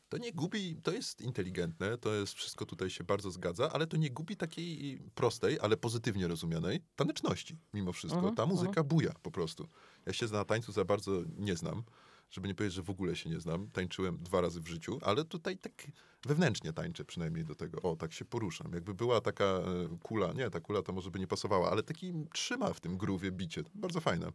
To 0.08 0.18
nie 0.18 0.32
gubi, 0.32 0.76
to 0.82 0.92
jest 0.92 1.20
inteligentne, 1.20 1.98
to 1.98 2.14
jest 2.14 2.32
wszystko 2.34 2.66
tutaj 2.66 2.90
się 2.90 3.04
bardzo 3.04 3.30
zgadza, 3.30 3.72
ale 3.72 3.86
to 3.86 3.96
nie 3.96 4.10
gubi 4.10 4.36
takiej 4.36 5.00
prostej, 5.14 5.58
ale 5.60 5.76
pozytywnie 5.76 6.28
rozumianej 6.28 6.80
taneczności 6.96 7.56
mimo 7.74 7.92
wszystko. 7.92 8.18
Mhm, 8.18 8.34
Ta 8.36 8.46
muzyka 8.46 8.84
buja 8.84 9.12
po 9.22 9.30
prostu. 9.30 9.68
Ja 10.06 10.12
się 10.12 10.26
na 10.26 10.44
tańcu 10.44 10.72
za 10.72 10.84
bardzo 10.84 11.12
nie 11.36 11.56
znam, 11.56 11.82
żeby 12.34 12.48
nie 12.48 12.54
powiedzieć, 12.54 12.74
że 12.74 12.82
w 12.82 12.90
ogóle 12.90 13.16
się 13.16 13.30
nie 13.30 13.40
znam. 13.40 13.70
Tańczyłem 13.70 14.18
dwa 14.18 14.40
razy 14.40 14.60
w 14.60 14.68
życiu, 14.68 14.98
ale 15.02 15.24
tutaj 15.24 15.58
tak 15.58 15.72
wewnętrznie 16.26 16.72
tańczę 16.72 17.04
przynajmniej 17.04 17.44
do 17.44 17.54
tego. 17.54 17.82
O, 17.82 17.96
tak 17.96 18.12
się 18.12 18.24
poruszam. 18.24 18.72
Jakby 18.74 18.94
była 18.94 19.20
taka 19.20 19.44
e, 19.44 19.62
kula, 20.02 20.32
nie, 20.32 20.50
ta 20.50 20.60
kula 20.60 20.82
to 20.82 20.92
może 20.92 21.10
by 21.10 21.18
nie 21.18 21.26
pasowała, 21.26 21.70
ale 21.70 21.82
taki 21.82 22.12
trzyma 22.32 22.72
w 22.72 22.80
tym 22.80 22.96
groowie 22.96 23.32
bicie. 23.32 23.62
Bardzo 23.74 24.00
fajne. 24.00 24.26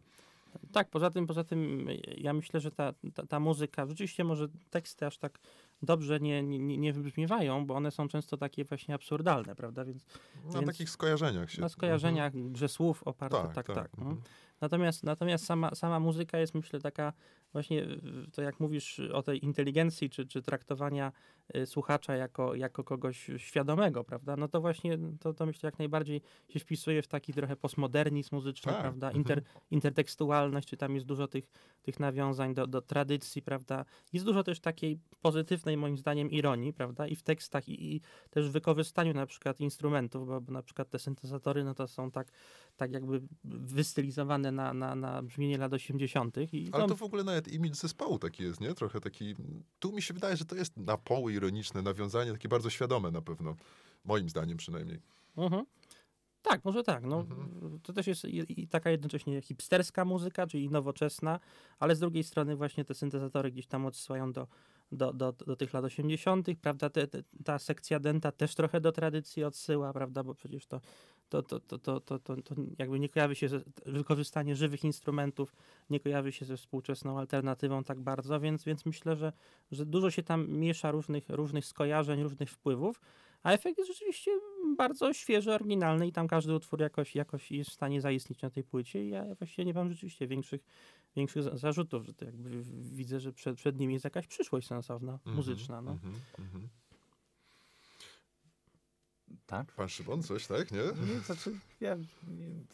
Tak, 0.72 0.90
poza 0.90 1.10
tym, 1.10 1.26
poza 1.26 1.44
tym 1.44 1.86
ja 2.16 2.32
myślę, 2.32 2.60
że 2.60 2.70
ta, 2.70 2.92
ta, 3.14 3.26
ta 3.26 3.40
muzyka, 3.40 3.86
rzeczywiście 3.86 4.24
może 4.24 4.48
teksty 4.70 5.06
aż 5.06 5.18
tak 5.18 5.38
dobrze 5.82 6.20
nie, 6.20 6.42
nie, 6.42 6.76
nie- 6.78 6.92
wybrzmiewają, 6.92 7.66
bo 7.66 7.74
one 7.74 7.90
są 7.90 8.08
często 8.08 8.36
takie 8.36 8.64
właśnie 8.64 8.94
absurdalne, 8.94 9.54
prawda? 9.54 9.84
Więc 9.84 10.06
Na 10.46 10.52
Więc 10.52 10.66
takich 10.66 10.90
skojarzeniach 10.90 11.50
się. 11.50 11.60
na 11.60 11.68
skojarzeniach, 11.68 12.32
grze 12.34 12.68
słów 12.68 13.02
oparte, 13.02 13.36
Mhm. 13.36 13.54
tak, 13.54 13.66
tak. 13.66 13.90
no. 13.98 14.02
mhm. 14.04 14.22
Natomiast, 14.60 15.04
natomiast 15.04 15.44
sama, 15.46 15.74
sama 15.74 16.00
muzyka 16.00 16.38
jest, 16.38 16.54
myślę, 16.54 16.80
taka 16.80 17.12
właśnie, 17.52 17.86
to 18.32 18.42
jak 18.42 18.60
mówisz 18.60 19.00
o 19.00 19.22
tej 19.22 19.44
inteligencji, 19.44 20.10
czy, 20.10 20.26
czy 20.26 20.42
traktowania 20.42 21.12
y, 21.56 21.66
słuchacza 21.66 22.16
jako, 22.16 22.54
jako 22.54 22.84
kogoś 22.84 23.30
świadomego, 23.36 24.04
prawda? 24.04 24.36
No 24.36 24.48
to 24.48 24.60
właśnie, 24.60 24.98
to, 25.20 25.34
to 25.34 25.46
myślę 25.46 25.66
jak 25.66 25.78
najbardziej 25.78 26.22
się 26.48 26.60
wpisuje 26.60 27.02
w 27.02 27.06
taki 27.06 27.32
trochę 27.32 27.56
postmodernizm 27.56 28.34
muzyczny, 28.34 28.72
Tak, 28.72 28.80
prawda? 28.80 29.06
mhm. 29.06 29.16
Inter, 29.16 29.42
intertekstualność, 29.70 30.68
czy 30.68 30.76
tam 30.76 30.94
jest 30.94 31.06
dużo 31.06 31.28
tych, 31.28 31.44
tych 31.82 32.00
nawiązań 32.00 32.54
do, 32.54 32.66
do 32.66 32.82
tradycji, 32.82 33.42
prawda? 33.42 33.84
Jest 34.12 34.24
dużo 34.26 34.44
też 34.44 34.60
takiej 34.60 34.98
pozytywnej, 35.22 35.76
moim 35.76 35.98
zdaniem, 35.98 36.30
ironii, 36.30 36.72
prawda? 36.72 37.06
I 37.06 37.16
w 37.16 37.22
tekstach, 37.22 37.68
i, 37.68 37.94
i 37.96 38.00
też 38.30 38.48
w 38.48 38.52
wykorzystaniu 38.52 39.14
na 39.14 39.26
przykład 39.26 39.60
instrumentów, 39.60 40.26
bo, 40.26 40.40
bo 40.40 40.52
na 40.52 40.62
przykład 40.62 40.90
te 40.90 40.98
syntezatory, 40.98 41.64
no 41.64 41.74
to 41.74 41.88
są 41.88 42.10
tak, 42.10 42.32
tak 42.76 42.92
jakby 42.92 43.20
wystylizowane 43.44 44.49
na, 44.52 44.74
na, 44.74 44.94
na 44.94 45.22
brzmienie 45.22 45.58
lat 45.58 45.72
80. 45.72 46.36
I 46.52 46.68
Ale 46.72 46.82
to, 46.82 46.88
to 46.88 46.96
w 46.96 47.02
ogóle 47.02 47.24
nawet 47.24 47.48
imidż 47.48 47.78
zespołu 47.78 48.18
taki 48.18 48.42
jest, 48.42 48.60
nie? 48.60 48.74
Trochę 48.74 49.00
taki... 49.00 49.34
Tu 49.78 49.92
mi 49.92 50.02
się 50.02 50.14
wydaje, 50.14 50.36
że 50.36 50.44
to 50.44 50.56
jest 50.56 50.76
na 50.76 50.96
poły 50.96 51.32
ironiczne 51.32 51.82
nawiązanie, 51.82 52.32
takie 52.32 52.48
bardzo 52.48 52.70
świadome 52.70 53.10
na 53.10 53.22
pewno. 53.22 53.56
Moim 54.04 54.28
zdaniem 54.28 54.56
przynajmniej. 54.56 55.00
Mhm. 55.36 55.64
Tak, 56.42 56.64
może 56.64 56.82
tak. 56.82 57.04
No, 57.04 57.20
Mhm. 57.20 57.80
To 57.82 57.92
też 57.92 58.06
jest 58.06 58.24
i, 58.24 58.62
i 58.62 58.68
taka 58.68 58.90
jednocześnie 58.90 59.42
hipsterska 59.42 60.04
muzyka, 60.04 60.46
czyli 60.46 60.70
nowoczesna, 60.70 61.40
ale 61.78 61.94
z 61.94 61.98
drugiej 61.98 62.24
strony 62.24 62.56
właśnie 62.56 62.84
te 62.84 62.94
syntezatory 62.94 63.50
gdzieś 63.50 63.66
tam 63.66 63.86
odsyłają 63.86 64.32
do, 64.32 64.46
do, 64.92 65.12
do, 65.12 65.32
do 65.32 65.56
tych 65.56 65.72
lat 65.72 65.84
80., 65.84 66.46
prawda? 66.60 66.90
Te, 66.90 67.06
te, 67.06 67.22
ta 67.44 67.58
sekcja 67.58 68.00
denta 68.00 68.32
też 68.32 68.54
trochę 68.54 68.80
do 68.80 68.92
tradycji 68.92 69.44
odsyła, 69.44 69.92
prawda? 69.92 70.24
Bo 70.24 70.34
przecież 70.34 70.66
to, 70.66 70.80
to, 71.30 71.42
to, 71.42 71.60
to, 71.60 71.78
to, 71.78 72.00
to, 72.00 72.18
to, 72.18 72.36
to 72.42 72.54
jakby 72.78 73.00
nie 73.00 73.08
kojarzy 73.08 73.34
się 73.34 73.48
ze, 73.48 73.60
wykorzystanie 73.86 74.56
żywych 74.56 74.84
instrumentów, 74.84 75.54
nie 75.90 76.00
kojarzy 76.00 76.32
się 76.32 76.44
ze 76.44 76.56
współczesną 76.56 77.18
alternatywą 77.18 77.84
tak 77.84 78.00
bardzo, 78.00 78.40
więc, 78.40 78.64
więc 78.64 78.86
myślę, 78.86 79.16
że, 79.16 79.32
że 79.72 79.86
dużo 79.86 80.10
się 80.10 80.22
tam 80.22 80.48
miesza 80.50 80.90
różnych, 80.90 81.28
różnych 81.28 81.66
skojarzeń, 81.66 82.22
różnych 82.22 82.50
wpływów. 82.50 83.00
A 83.42 83.52
efekt 83.52 83.78
jest 83.78 83.90
rzeczywiście 83.90 84.30
bardzo 84.76 85.12
świeży, 85.12 85.52
oryginalny 85.54 86.06
i 86.06 86.12
tam 86.12 86.28
każdy 86.28 86.54
utwór 86.54 86.80
jakoś, 86.80 87.14
jakoś 87.14 87.50
jest 87.50 87.70
w 87.70 87.72
stanie 87.72 88.00
zaistnieć 88.00 88.42
na 88.42 88.50
tej 88.50 88.64
płycie 88.64 89.04
i 89.04 89.08
ja 89.10 89.34
właściwie 89.34 89.64
nie 89.64 89.74
mam 89.74 89.90
rzeczywiście 89.90 90.26
większych, 90.26 90.64
większych 91.16 91.42
za- 91.42 91.56
zarzutów, 91.56 92.04
że 92.04 92.14
to 92.14 92.24
jakby 92.24 92.50
widzę, 92.92 93.20
że 93.20 93.32
przed, 93.32 93.56
przed 93.56 93.78
nimi 93.78 93.92
jest 93.94 94.04
jakaś 94.04 94.26
przyszłość 94.26 94.66
sensowna, 94.66 95.12
Mhm, 95.12 95.36
muzyczna. 95.36 95.82
No. 95.82 95.90
mhm, 95.90 96.14
mhm. 96.38 96.68
Tak? 99.50 99.72
Pan 99.72 99.88
Szymon, 99.88 100.22
coś, 100.22 100.46
tak? 100.46 100.70
Nie? 100.70 100.78
Nie, 100.78 101.20
znaczy, 101.20 101.52
ja 101.80 101.96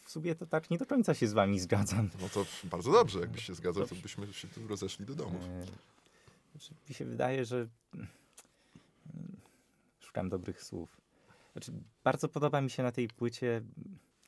w 0.04 0.10
sumie 0.10 0.34
to 0.34 0.46
tak 0.46 0.70
nie 0.70 0.78
do 0.78 0.86
końca 0.86 1.14
się 1.14 1.26
z 1.28 1.32
wami 1.32 1.60
zgadzam. 1.60 2.10
No 2.20 2.28
to 2.28 2.46
bardzo 2.64 2.92
dobrze, 2.92 3.20
jakbyś 3.20 3.44
się 3.44 3.54
zgadzał, 3.54 3.86
to 3.86 3.94
byśmy 3.94 4.32
się 4.32 4.48
tu 4.48 4.68
rozeszli 4.68 5.06
do 5.06 5.14
domu. 5.14 5.38
E, 5.38 5.66
Znaczy, 6.52 6.74
mi 6.88 6.94
się 6.94 7.04
wydaje, 7.04 7.44
że 7.44 7.66
mm, 7.94 8.06
szukam 10.00 10.28
dobrych 10.28 10.62
słów. 10.62 11.00
Znaczy, 11.52 11.72
bardzo 12.04 12.28
podoba 12.28 12.60
mi 12.60 12.70
się 12.70 12.82
na 12.82 12.92
tej 12.92 13.08
płycie, 13.08 13.62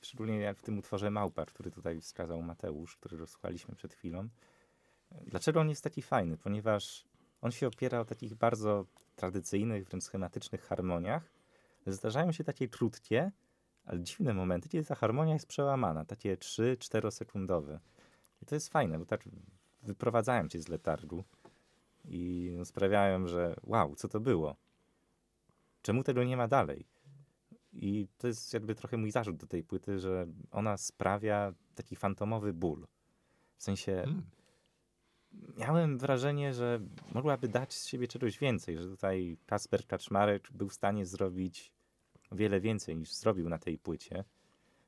szczególnie 0.02 0.38
jak 0.38 0.58
w 0.58 0.62
tym 0.62 0.78
utworze 0.78 1.10
Małpa, 1.10 1.46
który 1.46 1.70
tutaj 1.70 2.00
wskazał 2.00 2.42
Mateusz, 2.42 2.96
który 2.96 3.16
rozsłuchaliśmy 3.16 3.74
przed 3.74 3.94
chwilą. 3.94 4.28
Dlaczego 5.26 5.60
on 5.60 5.68
jest 5.68 5.84
taki 5.84 6.02
fajny? 6.02 6.36
Ponieważ 6.36 7.04
on 7.42 7.52
się 7.52 7.66
opiera 7.66 8.00
o 8.00 8.04
takich 8.04 8.34
bardzo 8.34 8.86
tradycyjnych, 9.16 9.88
wręcz 9.88 10.04
schematycznych 10.04 10.62
harmoniach. 10.62 11.37
Zdarzają 11.86 12.32
się 12.32 12.44
takie 12.44 12.68
krótkie, 12.68 13.32
ale 13.84 14.02
dziwne 14.02 14.34
momenty, 14.34 14.68
kiedy 14.68 14.84
ta 14.84 14.94
harmonia 14.94 15.32
jest 15.34 15.46
przełamana, 15.46 16.04
takie 16.04 16.36
3-4 16.36 17.10
sekundowe. 17.10 17.80
I 18.42 18.46
to 18.46 18.54
jest 18.54 18.68
fajne, 18.68 18.98
bo 18.98 19.06
tak 19.06 19.24
wyprowadzają 19.82 20.48
cię 20.48 20.60
z 20.60 20.68
letargu 20.68 21.24
i 22.04 22.52
sprawiają, 22.64 23.26
że 23.26 23.54
wow, 23.62 23.94
co 23.94 24.08
to 24.08 24.20
było? 24.20 24.56
Czemu 25.82 26.02
tego 26.02 26.24
nie 26.24 26.36
ma 26.36 26.48
dalej? 26.48 26.86
I 27.72 28.08
to 28.18 28.26
jest 28.26 28.54
jakby 28.54 28.74
trochę 28.74 28.96
mój 28.96 29.10
zarzut 29.10 29.36
do 29.36 29.46
tej 29.46 29.62
płyty, 29.62 29.98
że 29.98 30.26
ona 30.50 30.76
sprawia 30.76 31.52
taki 31.74 31.96
fantomowy 31.96 32.52
ból. 32.52 32.86
W 33.56 33.62
sensie 33.62 34.02
Hmm. 34.04 34.22
Miałem 35.56 35.98
wrażenie, 35.98 36.54
że 36.54 36.80
mogłaby 37.12 37.48
dać 37.48 37.74
z 37.74 37.86
siebie 37.86 38.08
czegoś 38.08 38.38
więcej, 38.38 38.78
że 38.78 38.88
tutaj 38.88 39.38
Kasper 39.46 39.86
Kaczmarek 39.86 40.48
był 40.52 40.68
w 40.68 40.74
stanie 40.74 41.06
zrobić 41.06 41.72
wiele 42.32 42.60
więcej 42.60 42.96
niż 42.96 43.12
zrobił 43.12 43.48
na 43.48 43.58
tej 43.58 43.78
płycie, 43.78 44.24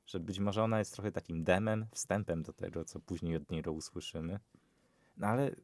że 0.07 0.21
być 0.21 0.39
może 0.39 0.63
ona 0.63 0.79
jest 0.79 0.93
trochę 0.93 1.13
takim 1.13 1.45
demem, 1.45 1.87
wstępem 1.93 2.43
do 2.43 2.53
tego, 2.53 2.85
co 2.85 3.01
później 3.01 3.37
od 3.37 3.51
niego 3.51 3.73
usłyszymy. 3.73 4.41
No 5.17 5.27
ale 5.27 5.55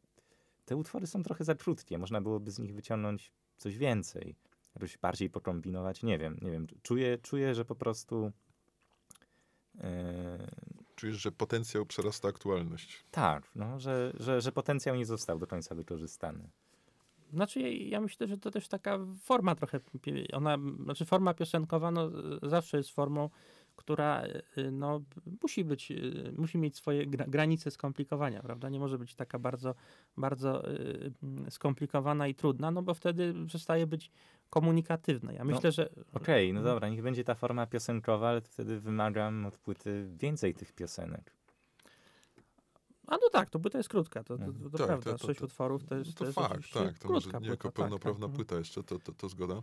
te 0.65 0.77
utwory 0.77 1.07
są 1.07 1.23
trochę 1.23 1.45
za 1.45 1.55
krótkie, 1.55 1.99
można 1.99 2.21
byłoby 2.21 2.51
z 2.51 2.59
nich 2.59 2.75
wyciągnąć 2.75 3.33
coś 3.57 3.79
więcej, 3.79 4.37
jakoś 4.75 4.99
bardziej 4.99 5.31
pokombinować, 5.31 6.03
nie 6.03 6.19
wiem, 6.19 6.39
nie 6.43 6.51
wiem. 6.51 6.67
Czuję, 6.83 7.19
czuję 7.19 7.55
że 7.55 7.65
po 7.65 7.75
prostu 7.75 8.33
e, 9.79 10.51
Czujesz, 10.97 11.17
że 11.17 11.33
potencjał 11.33 11.87
przerasta 11.87 12.29
aktualność. 12.29 13.05
tak, 13.11 13.51
no, 13.55 13.81
że, 13.81 14.13
że, 14.21 14.41
że 14.41 14.53
potencjał 14.53 14.97
nie 14.97 15.07
został 15.07 15.39
do 15.39 15.47
końca 15.47 15.75
wykorzystany. 15.75 16.49
Znaczy 17.33 17.61
ja, 17.73 18.01
myślę, 18.01 18.27
że 18.27 18.39
to 18.39 18.51
też 18.51 18.69
taka 18.69 18.99
forma 19.23 19.55
trochę, 19.55 19.81
ona, 20.33 20.59
znaczy 20.85 21.05
forma 21.05 21.35
piosenkowa 21.35 21.91
no, 21.91 22.11
zawsze 22.43 22.77
jest 22.77 22.91
formą, 22.91 23.31
która 23.77 24.25
y, 24.59 24.71
no, 24.71 25.03
musi 25.43 25.65
być, 25.65 25.91
y, 25.91 26.33
musi 26.37 26.59
mieć 26.59 26.77
swoje 26.77 27.07
gra, 27.07 27.25
granice 27.29 27.71
skomplikowania, 27.71 28.43
prawda? 28.43 28.69
Nie 28.69 28.79
może 28.79 28.99
być 28.99 29.15
taka 29.15 29.39
bardzo, 29.39 29.75
bardzo 30.17 30.73
y, 30.73 31.13
skomplikowana 31.51 32.29
i 32.29 32.35
trudna, 32.35 32.71
no 32.71 32.83
bo 32.83 32.95
wtedy 32.95 33.35
przestaje 33.47 33.87
być 33.87 34.11
komunikatywna. 34.51 35.33
Ja 35.33 35.45
myślę, 35.45 35.73
że 35.73 35.89
Okej, 36.15 36.53
no 36.53 36.63
dobra, 36.63 36.89
niech 36.89 37.03
będzie 37.03 37.25
ta 37.25 37.35
forma 37.35 37.67
piosenkowa, 37.67 38.29
ale 38.29 38.41
to 38.41 38.49
wtedy 38.49 38.81
wymagam 38.81 39.47
od 39.47 39.59
płyty 39.59 40.09
więcej 40.17 40.55
tych 40.55 40.73
piosenek. 40.73 41.33
A 43.07 43.13
no 43.13 43.31
tak, 43.33 43.51
to 43.51 43.59
płyta 43.59 43.79
jest 43.79 43.89
krótka, 43.89 44.25
to, 44.25 44.39
to, 44.39 44.45
to, 44.45 44.71
to 44.71 44.79
Tak, 44.79 44.87
prawda. 44.87 45.13
to- 45.13 45.19
to- 45.19 45.27
Sześć 45.27 45.41
to- 45.41 45.47
utworów 45.47 45.85
to 45.85 45.95
jest, 45.95 46.11
No 46.11 46.15
to, 46.15 46.25
jest 46.25 46.35
fakt, 46.35 46.51
oczywiście 46.51 46.81
tak. 46.81 46.99
To 46.99 47.09
krótka 47.09 47.39
nie 47.39 47.49
jako 47.49 47.63
płyta, 47.63 47.69
tak, 47.69 47.75
pełnoprawna 47.75 48.27
tak, 48.27 48.37
płyta 48.37 48.57
jeszcze, 48.57 48.83
to, 48.83 48.99
to, 48.99 49.13
to 49.13 49.29
zgoda. 49.29 49.63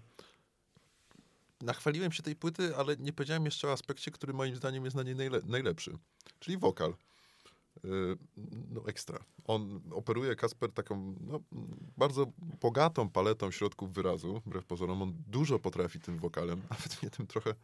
Nachwaliłem 1.61 2.11
się 2.11 2.23
tej 2.23 2.35
płyty, 2.35 2.75
ale 2.75 2.97
nie 2.97 3.13
powiedziałem 3.13 3.45
jeszcze 3.45 3.67
o 3.67 3.71
aspekcie, 3.71 4.11
który 4.11 4.33
moim 4.33 4.55
zdaniem 4.55 4.85
jest 4.85 4.95
na 4.95 5.03
niej 5.03 5.15
najle 5.15 5.39
najlepszy, 5.45 5.97
czyli 6.39 6.57
wokal. 6.57 6.93
No 8.69 8.87
ekstra. 8.87 9.19
On 9.45 9.81
operuje, 9.91 10.35
Kasper, 10.35 10.71
taką 10.71 11.15
no, 11.21 11.39
bardzo 11.97 12.31
bogatą 12.61 13.09
paletą 13.09 13.51
środków 13.51 13.93
wyrazu, 13.93 14.41
wbrew 14.45 14.65
pozorom. 14.65 15.01
On 15.01 15.13
dużo 15.27 15.59
potrafi 15.59 15.99
tym 15.99 16.19
wokalem, 16.19 16.61
nawet 16.71 17.01
mnie 17.01 17.11
tym 17.11 17.27
trochę, 17.27 17.55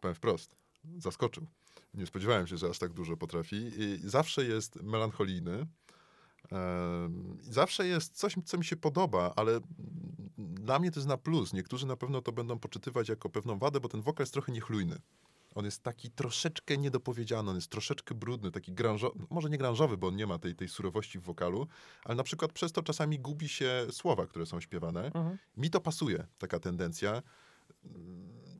powiem 0.00 0.14
wprost, 0.14 0.56
zaskoczył. 0.98 1.46
Nie 1.94 2.06
spodziewałem 2.06 2.46
się, 2.46 2.56
że 2.56 2.68
aż 2.68 2.78
tak 2.78 2.92
dużo 2.92 3.16
potrafi. 3.16 3.56
I 3.56 4.00
zawsze 4.04 4.44
jest 4.44 4.82
melancholijny. 4.82 5.66
Em, 6.52 7.38
Zawsze 7.42 7.86
jest 7.86 8.16
coś, 8.16 8.34
co 8.44 8.58
mi 8.58 8.64
się 8.64 8.76
podoba, 8.76 9.32
ale 9.36 9.60
dla 10.38 10.78
mnie 10.78 10.90
to 10.90 11.00
jest 11.00 11.08
na 11.08 11.16
plus. 11.16 11.52
Niektórzy 11.52 11.86
na 11.86 11.96
pewno 11.96 12.22
to 12.22 12.32
będą 12.32 12.58
poczytywać 12.58 13.08
jako 13.08 13.30
pewną 13.30 13.58
wadę, 13.58 13.80
bo 13.80 13.88
ten 13.88 14.02
wokal 14.02 14.22
jest 14.22 14.32
trochę 14.32 14.52
niechlujny. 14.52 14.98
On 15.54 15.64
jest 15.64 15.82
taki 15.82 16.10
troszeczkę 16.10 16.78
niedopowiedziany, 16.78 17.50
on 17.50 17.56
jest 17.56 17.70
troszeczkę 17.70 18.14
brudny, 18.14 18.50
taki 18.50 18.72
grunge'owy, 18.72 19.10
może 19.30 19.50
nie 19.50 19.58
grunge'owy, 19.58 19.96
bo 19.96 20.06
on 20.06 20.16
nie 20.16 20.26
ma 20.26 20.38
tej, 20.38 20.54
tej 20.54 20.68
surowości 20.68 21.18
w 21.18 21.22
wokalu, 21.22 21.66
ale 22.04 22.14
na 22.14 22.22
przykład 22.22 22.52
przez 22.52 22.72
to 22.72 22.82
czasami 22.82 23.18
gubi 23.18 23.48
się 23.48 23.86
słowa, 23.90 24.26
które 24.26 24.46
są 24.46 24.60
śpiewane. 24.60 25.04
Mhm. 25.04 25.38
Mi 25.56 25.70
to 25.70 25.80
pasuje, 25.80 26.26
taka 26.38 26.60
tendencja, 26.60 27.22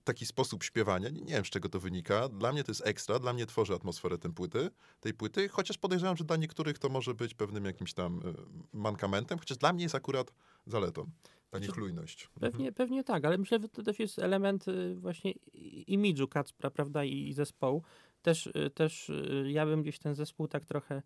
taki 0.05 0.27
sposób 0.27 0.65
śpiewania. 0.65 1.09
Nie, 1.09 1.21
nie 1.21 1.35
wiem, 1.35 1.45
z 1.45 1.51
czego 1.51 1.69
to 1.69 1.81
wynika. 1.81 2.29
Dla 2.29 2.53
mnie 2.53 2.65
to 2.65 2.71
jest 2.71 2.87
ekstra, 2.87 3.19
dla 3.19 3.33
mnie 3.33 3.47
tworzy 3.47 3.75
atmosferę 3.75 4.19
tej 4.19 4.33
płyty, 4.33 4.71
tej 5.01 5.15
płyty, 5.15 5.49
chociaż 5.49 5.79
podejrzewam, 5.79 6.17
że 6.17 6.25
dla 6.25 6.37
niektórych 6.37 6.79
to 6.79 6.89
może 6.89 7.15
być 7.15 7.35
pewnym 7.35 7.65
jakimś 7.65 7.95
tam 7.95 8.19
y, 8.19 8.35
mankamentem, 8.73 9.39
chociaż 9.39 9.59
dla 9.59 9.73
mnie 9.73 9.83
jest 9.83 9.95
akurat 9.95 10.33
zaletą. 10.67 11.11
Ta 11.53 11.59
Znaczy, 11.59 11.71
niechlujność. 11.71 12.29
Pewnie, 12.41 12.73
pewnie 12.73 13.05
tak, 13.05 13.25
ale 13.25 13.39
myślę, 13.39 13.59
że 13.63 13.69
to 13.69 13.83
też 13.83 13.99
jest 13.99 14.19
element 14.19 14.69
y, 14.69 14.95
właśnie 14.95 15.33
i- 15.33 15.93
imidżu 15.93 16.29
Kacpra, 16.29 16.71
prawda, 16.71 17.05
i, 17.05 17.29
i 17.29 17.33
zespołu. 17.33 17.83
Też, 18.23 18.47
y, 18.47 18.71
też 18.75 19.09
y, 19.11 19.45
ja 19.51 19.67
bym 19.67 19.83
gdzieś 19.83 19.99
ten 19.99 20.15
zespół 20.15 20.49
tak 20.49 20.65
trochę 20.65 21.03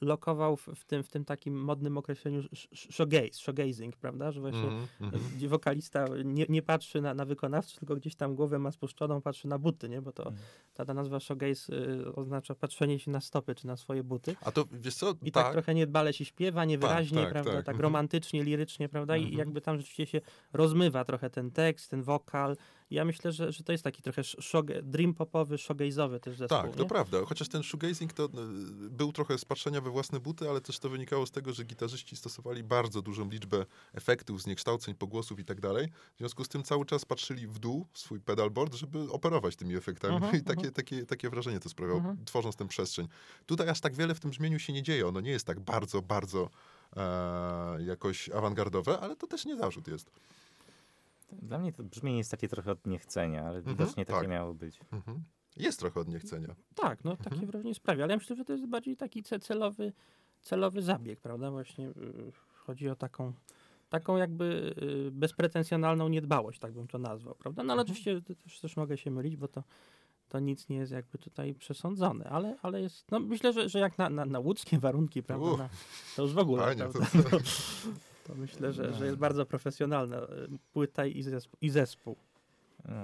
lokował 0.00 0.56
w, 0.56 0.66
w, 0.66 0.84
tym, 0.84 1.02
w 1.02 1.08
tym 1.08 1.24
takim 1.24 1.54
modnym 1.64 1.98
określeniu 1.98 2.40
sh- 2.40 2.68
sh- 2.74 2.92
shoegaze, 2.92 3.32
shoegazing, 3.32 3.96
prawda? 3.96 4.32
Że 4.32 4.40
właśnie 4.40 4.68
mhm. 5.00 5.22
gdzie 5.36 5.48
wokalista 5.48 6.04
nie, 6.24 6.46
nie 6.48 6.62
patrzy 6.62 7.00
na, 7.00 7.14
na 7.14 7.24
wykonawcę, 7.24 7.78
tylko 7.78 7.96
gdzieś 7.96 8.14
tam 8.14 8.34
głowę 8.34 8.58
ma 8.58 8.72
spuszczoną, 8.72 9.22
patrzy 9.22 9.48
na 9.48 9.58
buty, 9.58 9.88
nie? 9.88 10.02
Bo 10.02 10.12
to 10.12 10.22
Mhm. 10.26 10.42
ta, 10.74 10.84
ta 10.84 10.94
nazwa 10.94 11.20
shoegaze 11.20 11.72
y, 11.72 12.14
oznacza 12.14 12.54
patrzenie 12.54 12.98
się 12.98 13.10
na 13.10 13.20
stopy 13.20 13.54
czy 13.54 13.66
na 13.66 13.76
swoje 13.76 14.04
buty. 14.04 14.36
A 14.40 14.52
to 14.52 14.64
wiesz 14.72 14.94
co? 14.94 15.14
I 15.22 15.32
tak, 15.32 15.52
trochę 15.52 15.74
niedbale 15.74 16.12
się 16.12 16.24
śpiewa, 16.24 16.64
niewyraźnie, 16.64 17.22
tak, 17.22 17.32
prawda? 17.32 17.52
tak. 17.52 17.64
Tak, 17.66 17.74
Mhm. 17.74 17.82
romantycznie, 17.82 18.44
lirycznie, 18.44 18.88
prawda? 18.88 19.16
I 19.16 19.20
Mhm. 19.20 19.38
jakby 19.38 19.60
tam 19.60 19.76
rzeczywiście 19.76 20.06
się 20.06 20.20
rozmywa 20.52 21.04
trochę 21.04 21.30
ten 21.30 21.50
tekst, 21.50 21.90
ten 21.90 22.02
wokal. 22.02 22.56
Ja 22.90 23.04
myślę, 23.04 23.32
że, 23.32 23.52
że 23.52 23.64
to 23.64 23.72
jest 23.72 23.84
taki 23.84 24.02
trochę 24.02 24.24
shoge, 24.24 24.82
dream 24.82 25.14
popowy, 25.14 25.56
shoegaze'owy 25.56 26.20
też 26.20 26.36
zespół, 26.36 26.58
Tak, 26.58 26.76
to 26.76 26.82
nie? 26.82 26.88
prawda. 26.88 27.18
Chociaż 27.26 27.48
ten 27.48 27.62
shoegazing 27.62 28.12
to 28.12 28.24
y, 28.24 28.28
był 28.90 29.12
trochę 29.12 29.38
z 29.38 29.44
patrzenia 29.44 29.80
we 29.80 29.90
własne 29.90 30.20
buty, 30.20 30.50
ale 30.50 30.60
też 30.60 30.78
to 30.78 30.88
wynikało 30.88 31.26
z 31.26 31.30
tego, 31.30 31.52
że 31.52 31.64
gitarzyści 31.64 32.16
stosowali 32.16 32.62
bardzo 32.64 33.02
dużą 33.02 33.30
liczbę 33.30 33.66
efektów, 33.94 34.42
zniekształceń, 34.42 34.94
pogłosów 34.94 35.38
i 35.40 35.44
tak 35.44 35.60
dalej. 35.60 35.88
W 36.14 36.18
związku 36.18 36.44
z 36.44 36.48
tym 36.48 36.62
cały 36.62 36.86
czas 36.86 37.04
patrzyli 37.04 37.46
w 37.46 37.58
dół 37.58 37.86
w 37.92 37.98
swój 37.98 38.20
pedalboard, 38.20 38.74
żeby 38.74 39.10
operować 39.10 39.56
tymi 39.56 39.76
efektami. 39.76 40.14
Mhm, 40.14 40.36
I 40.40 40.44
takie, 40.44 40.52
mhm. 40.58 40.74
takie, 40.74 41.06
takie 41.06 41.30
wrażenie 41.30 41.60
to 41.60 41.68
sprawiało, 41.68 41.98
Mhm. 41.98 42.24
tworząc 42.24 42.56
tę 42.56 42.68
przestrzeń. 42.68 43.08
Tutaj 43.46 43.68
aż 43.68 43.80
tak 43.80 43.94
wiele 43.94 44.14
w 44.14 44.20
tym 44.20 44.30
brzmieniu 44.30 44.58
się 44.58 44.72
nie 44.72 44.82
dzieje. 44.82 45.08
Ono 45.08 45.20
nie 45.20 45.30
jest 45.30 45.46
tak 45.46 45.60
bardzo, 45.60 46.02
bardzo 46.02 46.50
e, 46.96 47.82
jakoś 47.82 48.30
awangardowe, 48.30 49.00
ale 49.00 49.16
to 49.16 49.26
też 49.26 49.44
nie 49.44 49.56
zarzut 49.56 49.88
jest. 49.88 50.10
Dla 51.32 51.58
mnie 51.58 51.72
to 51.72 51.82
brzmienie 51.84 52.18
jest 52.18 52.30
takie 52.30 52.48
trochę 52.48 52.70
od 52.72 52.86
niechcenia, 52.86 53.44
ale 53.44 53.58
Mhm, 53.58 53.76
widocznie 53.76 54.04
takie 54.06 54.20
tak. 54.20 54.28
miało 54.28 54.54
być. 54.54 54.80
Mhm. 54.92 55.22
Jest 55.56 55.80
trochę 55.80 56.00
od 56.00 56.08
niechcenia. 56.08 56.54
Tak, 56.74 57.04
no 57.04 57.16
takie 57.16 57.30
Mhm. 57.30 57.46
wrażenie 57.50 57.74
sprawia, 57.74 58.04
ale 58.04 58.12
ja 58.12 58.16
myślę, 58.18 58.36
że 58.36 58.44
to 58.44 58.52
jest 58.52 58.66
bardziej 58.66 58.96
taki 58.96 59.22
ce- 59.22 59.40
celowy, 59.40 59.92
celowy 60.42 60.82
zabieg, 60.82 61.20
prawda? 61.20 61.50
Właśnie 61.50 61.88
y, 61.88 61.92
chodzi 62.54 62.88
o 62.88 62.96
taką, 62.96 63.32
taką 63.88 64.16
jakby 64.16 64.74
y, 65.08 65.10
bezpretensjonalną 65.10 66.08
niedbałość, 66.08 66.58
tak 66.60 66.72
bym 66.72 66.86
to 66.88 66.98
nazwał, 66.98 67.34
prawda? 67.34 67.62
No 67.62 67.72
ale 67.72 67.82
Mhm. 67.82 67.92
oczywiście 67.96 68.34
też, 68.44 68.60
też 68.60 68.76
mogę 68.76 68.98
się 68.98 69.10
mylić, 69.10 69.36
bo 69.36 69.48
to, 69.48 69.62
to 70.28 70.38
nic 70.40 70.68
nie 70.68 70.76
jest 70.76 70.92
jakby 70.92 71.18
tutaj 71.18 71.54
przesądzone, 71.54 72.24
ale, 72.24 72.56
ale 72.62 72.80
jest, 72.82 73.10
no 73.10 73.20
myślę, 73.20 73.52
że, 73.52 73.68
że 73.68 73.78
jak 73.78 73.98
na, 73.98 74.10
na, 74.10 74.24
na 74.24 74.38
łódzkie 74.38 74.78
warunki, 74.78 75.22
prawda? 75.22 75.56
Na, 75.56 75.68
to 76.16 76.22
już 76.22 76.32
w 76.32 76.38
ogóle, 76.38 76.62
Fajnie, 76.62 76.82
prawda? 76.82 77.00
to- 77.22 77.30
To, 77.30 77.38
to 78.28 78.34
myślę, 78.34 78.72
że, 78.72 78.94
że 78.94 79.06
jest 79.06 79.18
bardzo 79.18 79.46
profesjonalna 79.46 80.16
y, 80.22 80.26
płyta 80.72 81.06
i 81.06 81.22
zespół. 81.22 81.58
I 81.60 81.70
zespół. 81.70 82.16
No, 82.88 82.94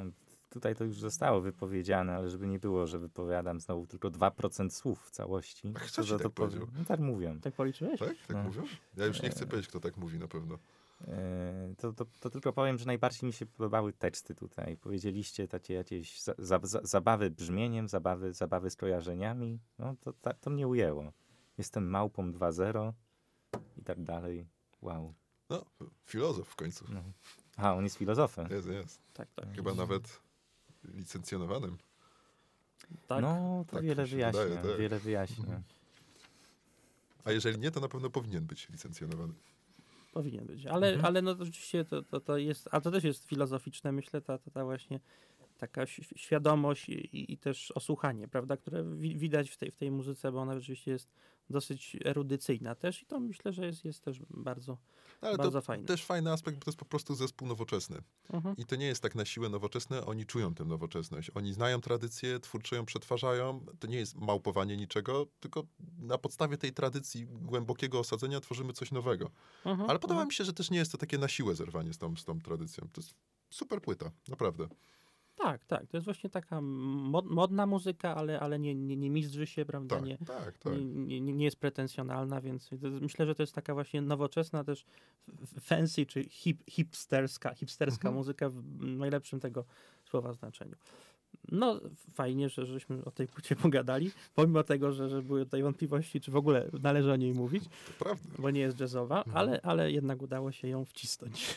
tutaj 0.50 0.74
to 0.76 0.84
już 0.84 1.00
zostało 1.00 1.40
wypowiedziane, 1.40 2.14
ale 2.16 2.30
żeby 2.30 2.46
nie 2.46 2.58
było, 2.58 2.86
że 2.86 2.98
wypowiadam 2.98 3.60
znowu 3.60 3.86
tylko 3.86 4.10
2% 4.10 4.70
słów 4.70 5.06
w 5.06 5.10
całości. 5.10 5.72
To 5.72 5.80
kto 5.80 6.02
ci 6.02 6.08
za 6.08 6.14
tak 6.18 6.22
to 6.22 6.30
powiem- 6.30 6.50
powiedział? 6.50 6.68
No 6.78 6.84
tak 6.84 7.00
mówią. 7.00 7.40
Tak 7.40 7.54
policzyłeś? 7.54 8.00
Tak? 8.00 8.08
Tak 8.26 8.36
No. 8.36 8.42
mówią? 8.42 8.62
Ja 8.96 9.06
już 9.06 9.22
nie 9.22 9.30
chcę 9.30 9.44
E. 9.44 9.46
powiedzieć, 9.46 9.68
kto 9.68 9.80
tak 9.80 9.96
mówi 9.96 10.18
na 10.18 10.28
pewno. 10.28 10.58
E, 11.08 11.74
To, 11.78 11.92
to, 11.92 12.06
to 12.20 12.30
tylko 12.30 12.52
powiem, 12.52 12.78
że 12.78 12.86
najbardziej 12.86 13.26
mi 13.26 13.32
się 13.32 13.46
podobały 13.46 13.92
teksty 13.92 14.34
tutaj. 14.34 14.76
Powiedzieliście 14.76 15.48
takie 15.48 15.74
jakieś 15.74 16.22
za, 16.22 16.34
za, 16.38 16.60
za, 16.62 16.80
zabawy 16.82 17.30
brzmieniem, 17.30 17.88
zabawy, 17.88 18.32
zabawy 18.32 18.70
skojarzeniami. 18.70 19.58
No 19.78 19.94
to, 20.00 20.12
ta, 20.12 20.32
to 20.32 20.50
mnie 20.50 20.68
ujęło. 20.68 21.12
Jestem 21.58 21.90
małpą 21.90 22.32
2.0 22.32 22.92
i 23.78 23.82
tak 23.84 24.02
dalej. 24.02 24.46
Wow. 24.84 25.14
No, 25.50 25.64
filozof 26.06 26.48
w 26.48 26.56
końcu. 26.56 26.84
No. 26.88 27.02
A, 27.56 27.74
on 27.74 27.84
jest 27.84 27.96
filozofem. 27.96 28.48
Jest, 28.50 28.68
jest. 28.68 29.00
Tak, 29.14 29.28
tak. 29.34 29.54
Chyba 29.54 29.74
nawet 29.74 30.20
licencjonowanym. 30.84 31.78
tak. 33.08 33.22
No, 33.22 33.64
to 33.68 33.76
tak 33.76 33.84
wiele 33.84 34.06
wyjaśnia. 34.06 34.42
wydaje, 34.44 34.62
tak. 34.68 34.78
Wiele 34.78 34.98
wyjaśnia. 34.98 35.62
A 37.24 37.32
jeżeli 37.32 37.58
nie, 37.58 37.70
to 37.70 37.80
na 37.80 37.88
pewno 37.88 38.10
powinien 38.10 38.44
być 38.46 38.68
licencjonowany. 38.68 39.32
Powinien 40.12 40.46
być, 40.46 40.66
ale, 40.66 40.86
Mhm. 40.88 41.04
ale 41.06 41.22
no 41.22 41.34
to 41.34 41.44
rzeczywiście 41.44 41.84
to, 41.84 42.02
to, 42.02 42.20
to 42.20 42.38
jest, 42.38 42.68
a 42.72 42.80
to 42.80 42.90
też 42.90 43.04
jest 43.04 43.24
filozoficzne, 43.24 43.92
myślę, 43.92 44.20
ta, 44.20 44.38
ta, 44.38 44.50
ta 44.50 44.64
właśnie 44.64 45.00
taka 45.58 45.86
świadomość 46.16 46.88
i, 46.88 47.32
i 47.32 47.38
też 47.38 47.70
osłuchanie, 47.70 48.28
prawda, 48.28 48.56
które 48.56 48.84
wi- 48.96 49.18
widać 49.18 49.50
w 49.50 49.56
tej, 49.56 49.70
w 49.70 49.76
tej 49.76 49.90
muzyce, 49.90 50.32
bo 50.32 50.40
ona 50.40 50.54
rzeczywiście 50.54 50.90
jest 50.90 51.08
dosyć 51.50 51.96
erudycyjna 52.04 52.74
też 52.74 53.02
i 53.02 53.06
to 53.06 53.20
myślę, 53.20 53.52
że 53.52 53.66
jest, 53.66 53.84
jest 53.84 54.04
też 54.04 54.20
bardzo, 54.30 54.78
ale 55.20 55.36
bardzo 55.36 55.58
to 55.58 55.62
fajne. 55.62 55.86
też 55.86 56.04
fajny 56.04 56.32
aspekt, 56.32 56.58
bo 56.58 56.64
to 56.64 56.70
jest 56.70 56.78
po 56.78 56.84
prostu 56.84 57.14
zespół 57.14 57.48
nowoczesny. 57.48 57.98
Mhm. 58.32 58.56
I 58.56 58.64
to 58.64 58.76
nie 58.76 58.86
jest 58.86 59.02
tak 59.02 59.14
na 59.14 59.24
siłę 59.24 59.48
nowoczesne, 59.48 60.06
oni 60.06 60.26
czują 60.26 60.54
tę 60.54 60.64
nowoczesność. 60.64 61.30
Oni 61.34 61.52
znają 61.52 61.80
tradycję, 61.80 62.40
twórczo 62.40 62.76
ją 62.76 62.84
przetwarzają. 62.86 63.66
To 63.80 63.86
nie 63.86 63.96
jest 63.96 64.16
małpowanie 64.16 64.76
niczego, 64.76 65.26
tylko 65.40 65.66
na 65.98 66.18
podstawie 66.18 66.56
tej 66.58 66.72
tradycji 66.72 67.26
głębokiego 67.26 67.98
osadzenia 67.98 68.40
tworzymy 68.40 68.72
coś 68.72 68.92
nowego. 68.92 69.30
Mhm. 69.64 69.90
Ale 69.90 69.98
podoba 69.98 70.14
Mhm. 70.20 70.28
mi 70.28 70.32
się, 70.34 70.44
że 70.44 70.52
też 70.52 70.70
nie 70.70 70.78
jest 70.78 70.92
to 70.92 70.98
takie 70.98 71.18
na 71.18 71.28
siłę 71.28 71.54
zerwanie 71.54 71.92
z 71.92 71.98
tą, 71.98 72.16
z 72.16 72.24
tą 72.24 72.40
tradycją. 72.40 72.88
To 72.92 73.00
jest 73.00 73.14
super 73.50 73.80
płyta, 73.82 74.10
naprawdę. 74.28 74.68
Tak, 75.36 75.64
tak, 75.64 75.86
to 75.86 75.96
jest 75.96 76.04
właśnie 76.04 76.30
taka 76.30 76.60
mod, 76.60 77.26
modna 77.26 77.66
muzyka, 77.66 78.14
ale, 78.16 78.40
ale 78.40 78.58
nie, 78.58 78.74
nie, 78.74 78.96
nie 78.96 79.10
mistrzy 79.10 79.46
się, 79.46 79.64
prawda, 79.64 79.96
Tak, 79.96 80.04
nie, 80.04 80.18
tak, 80.18 80.58
tak. 80.58 80.72
nie, 80.94 81.20
nie, 81.20 81.32
nie 81.32 81.44
jest 81.44 81.56
pretensjonalna, 81.56 82.40
więc 82.40 82.70
myślę, 83.00 83.26
że 83.26 83.34
to 83.34 83.42
jest 83.42 83.54
taka 83.54 83.74
właśnie 83.74 84.02
nowoczesna 84.02 84.64
też 84.64 84.84
fancy 85.60 86.06
czy 86.06 86.24
hip, 86.24 86.62
hipsterska, 86.70 87.54
hipsterska 87.54 88.08
Mhm. 88.08 88.14
muzyka 88.14 88.48
w 88.48 88.62
najlepszym 88.80 89.40
tego 89.40 89.64
słowa 90.04 90.32
znaczeniu. 90.32 90.74
No 91.52 91.80
fajnie, 92.12 92.48
że 92.48 92.66
żeśmy 92.66 93.04
o 93.04 93.10
tej 93.10 93.26
płycie 93.28 93.56
pogadali, 93.56 94.10
pomimo 94.34 94.62
tego, 94.62 94.92
że, 94.92 95.08
że 95.08 95.22
były 95.22 95.44
tutaj 95.44 95.62
wątpliwości, 95.62 96.20
czy 96.20 96.30
w 96.30 96.36
ogóle 96.36 96.70
należy 96.82 97.12
o 97.12 97.16
niej 97.16 97.32
mówić, 97.34 97.64
bo 98.38 98.50
nie 98.50 98.60
jest 98.60 98.80
jazzowa, 98.80 99.18
Mhm. 99.18 99.36
ale, 99.36 99.60
ale 99.62 99.92
jednak 99.92 100.22
udało 100.22 100.52
się 100.52 100.68
ją 100.68 100.84
wcisnąć. 100.84 101.54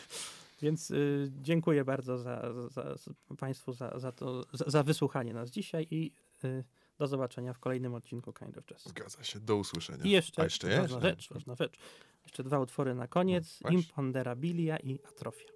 Więc 0.61 0.91
y, 0.91 1.31
dziękuję 1.41 1.85
bardzo 1.85 2.17
za, 2.17 2.53
za, 2.69 2.95
za 2.95 3.35
Państwu 3.37 3.73
za, 3.73 3.99
za, 3.99 4.11
to, 4.11 4.45
za, 4.53 4.83
wysłuchanie 4.83 5.33
nas 5.33 5.49
dzisiaj 5.49 5.87
i 5.91 6.11
y, 6.43 6.63
do 6.97 7.07
zobaczenia 7.07 7.53
w 7.53 7.59
kolejnym 7.59 7.93
odcinku 7.93 8.33
Kind 8.33 8.57
of 8.57 8.65
Jazz. 8.65 8.87
Zgadza 8.87 9.23
się. 9.23 9.39
Do 9.39 9.55
usłyszenia. 9.55 10.03
I 10.03 10.09
jeszcze, 10.09 10.41
A 10.41 10.43
jeszcze 10.43 10.67
ważna 10.67 10.81
jeszcze. 10.81 11.01
rzecz, 11.01 11.29
ważna 11.29 11.55
rzecz. 11.55 11.77
Jeszcze 12.23 12.43
dwa 12.43 12.59
utwory 12.59 12.95
na 12.95 13.07
koniec. 13.07 13.59
No. 13.63 13.69
Imponderabilia 13.69 14.77
i 14.77 14.99
Atrofia. 15.07 15.49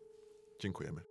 Dziękujemy. 0.60 1.11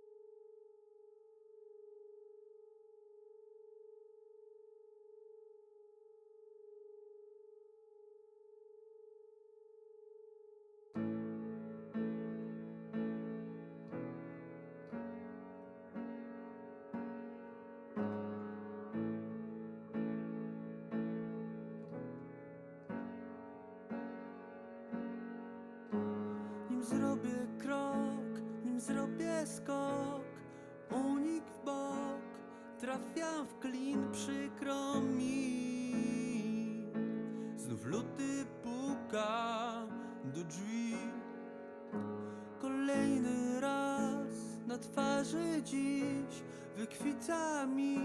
Dziś 46.91 46.99
Wykwita 46.99 47.65
mi 47.65 47.97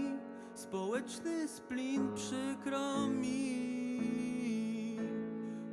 społeczny 0.53 1.47
splin 1.47 2.13
Przykro 2.15 3.07
mi, 3.07 4.49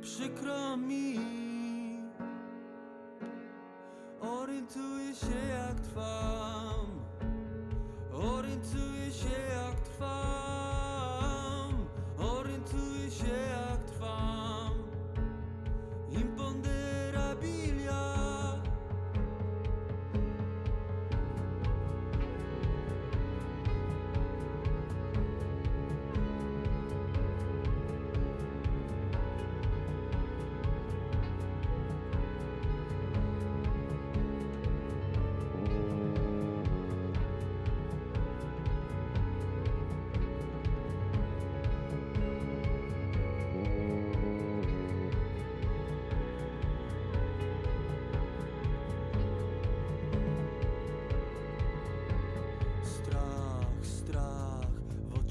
przykro 0.01 0.77
mi. 0.77 1.19
Orientuję 4.21 5.15
się 5.15 5.47
jak 5.49 5.79
trwam. 5.79 6.85
Orientuję 8.13 9.11
się 9.11 9.39
jak 9.55 9.79
trwam 9.81 10.24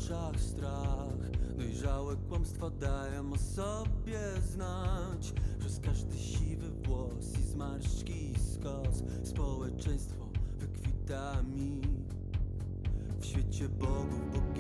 oczach 0.05 0.40
strach. 0.40 1.31
Dojrzałe 1.57 2.17
kłamstwa 2.17 2.71
dają 2.71 3.33
o 3.33 3.38
sobie 3.38 4.21
znać. 4.53 5.33
Przez 5.61 5.81
każdy 5.81 6.19
siwy 6.19 6.71
włos 6.71 7.38
i 7.38 7.43
zmarszczki 7.43 8.31
i 8.31 8.35
skos 8.38 9.03
Społeczeństwo 9.23 10.29
wykwita 10.59 11.43
mi 11.43 11.81
W 13.21 13.25
świecie 13.27 13.69
bogów, 13.69 14.33
bogów 14.33 14.54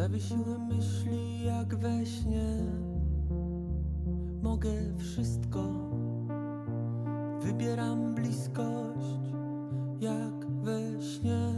Zawiesiły 0.00 0.58
myśli 0.58 1.44
jak 1.44 1.74
we 1.74 2.06
śnie. 2.06 2.66
Mogę 4.42 4.70
wszystko. 4.98 5.64
Wybieram 7.40 8.14
bliskość 8.14 9.20
jak 10.00 10.50
we 10.62 11.02
śnie 11.02 11.49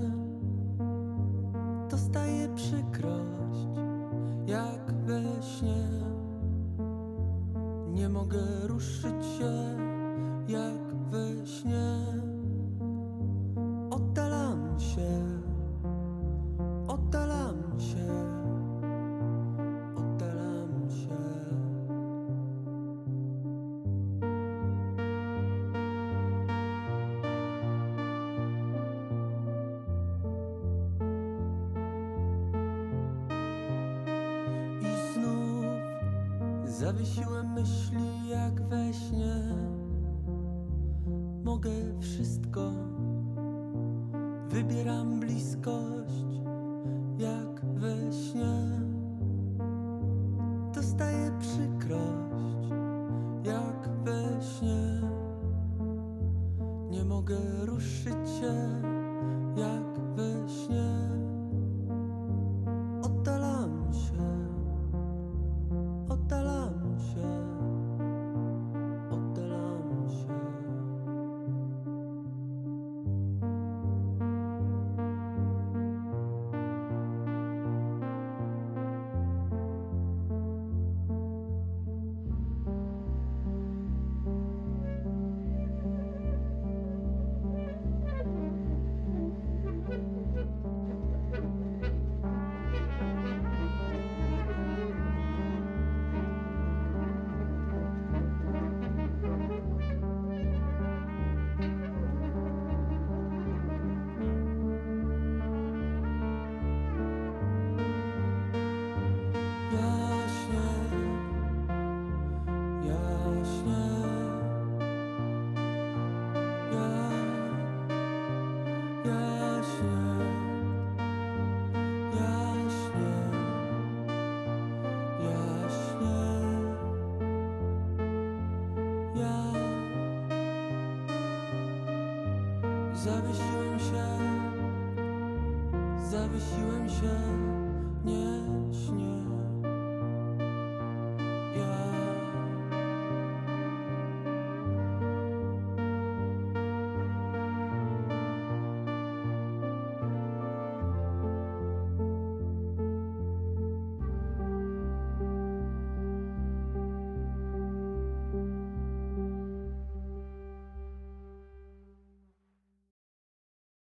zawiesiłem 36.83 37.53
myśli 37.53 38.29
jak 38.29 38.69
we 38.69 38.95
śnie. 38.95 39.35
Mogę 41.45 41.71
wszystko, 42.01 42.73
wybieram 44.49 45.21
bliskość 45.21 46.25
jak 47.19 47.65
we 47.65 48.02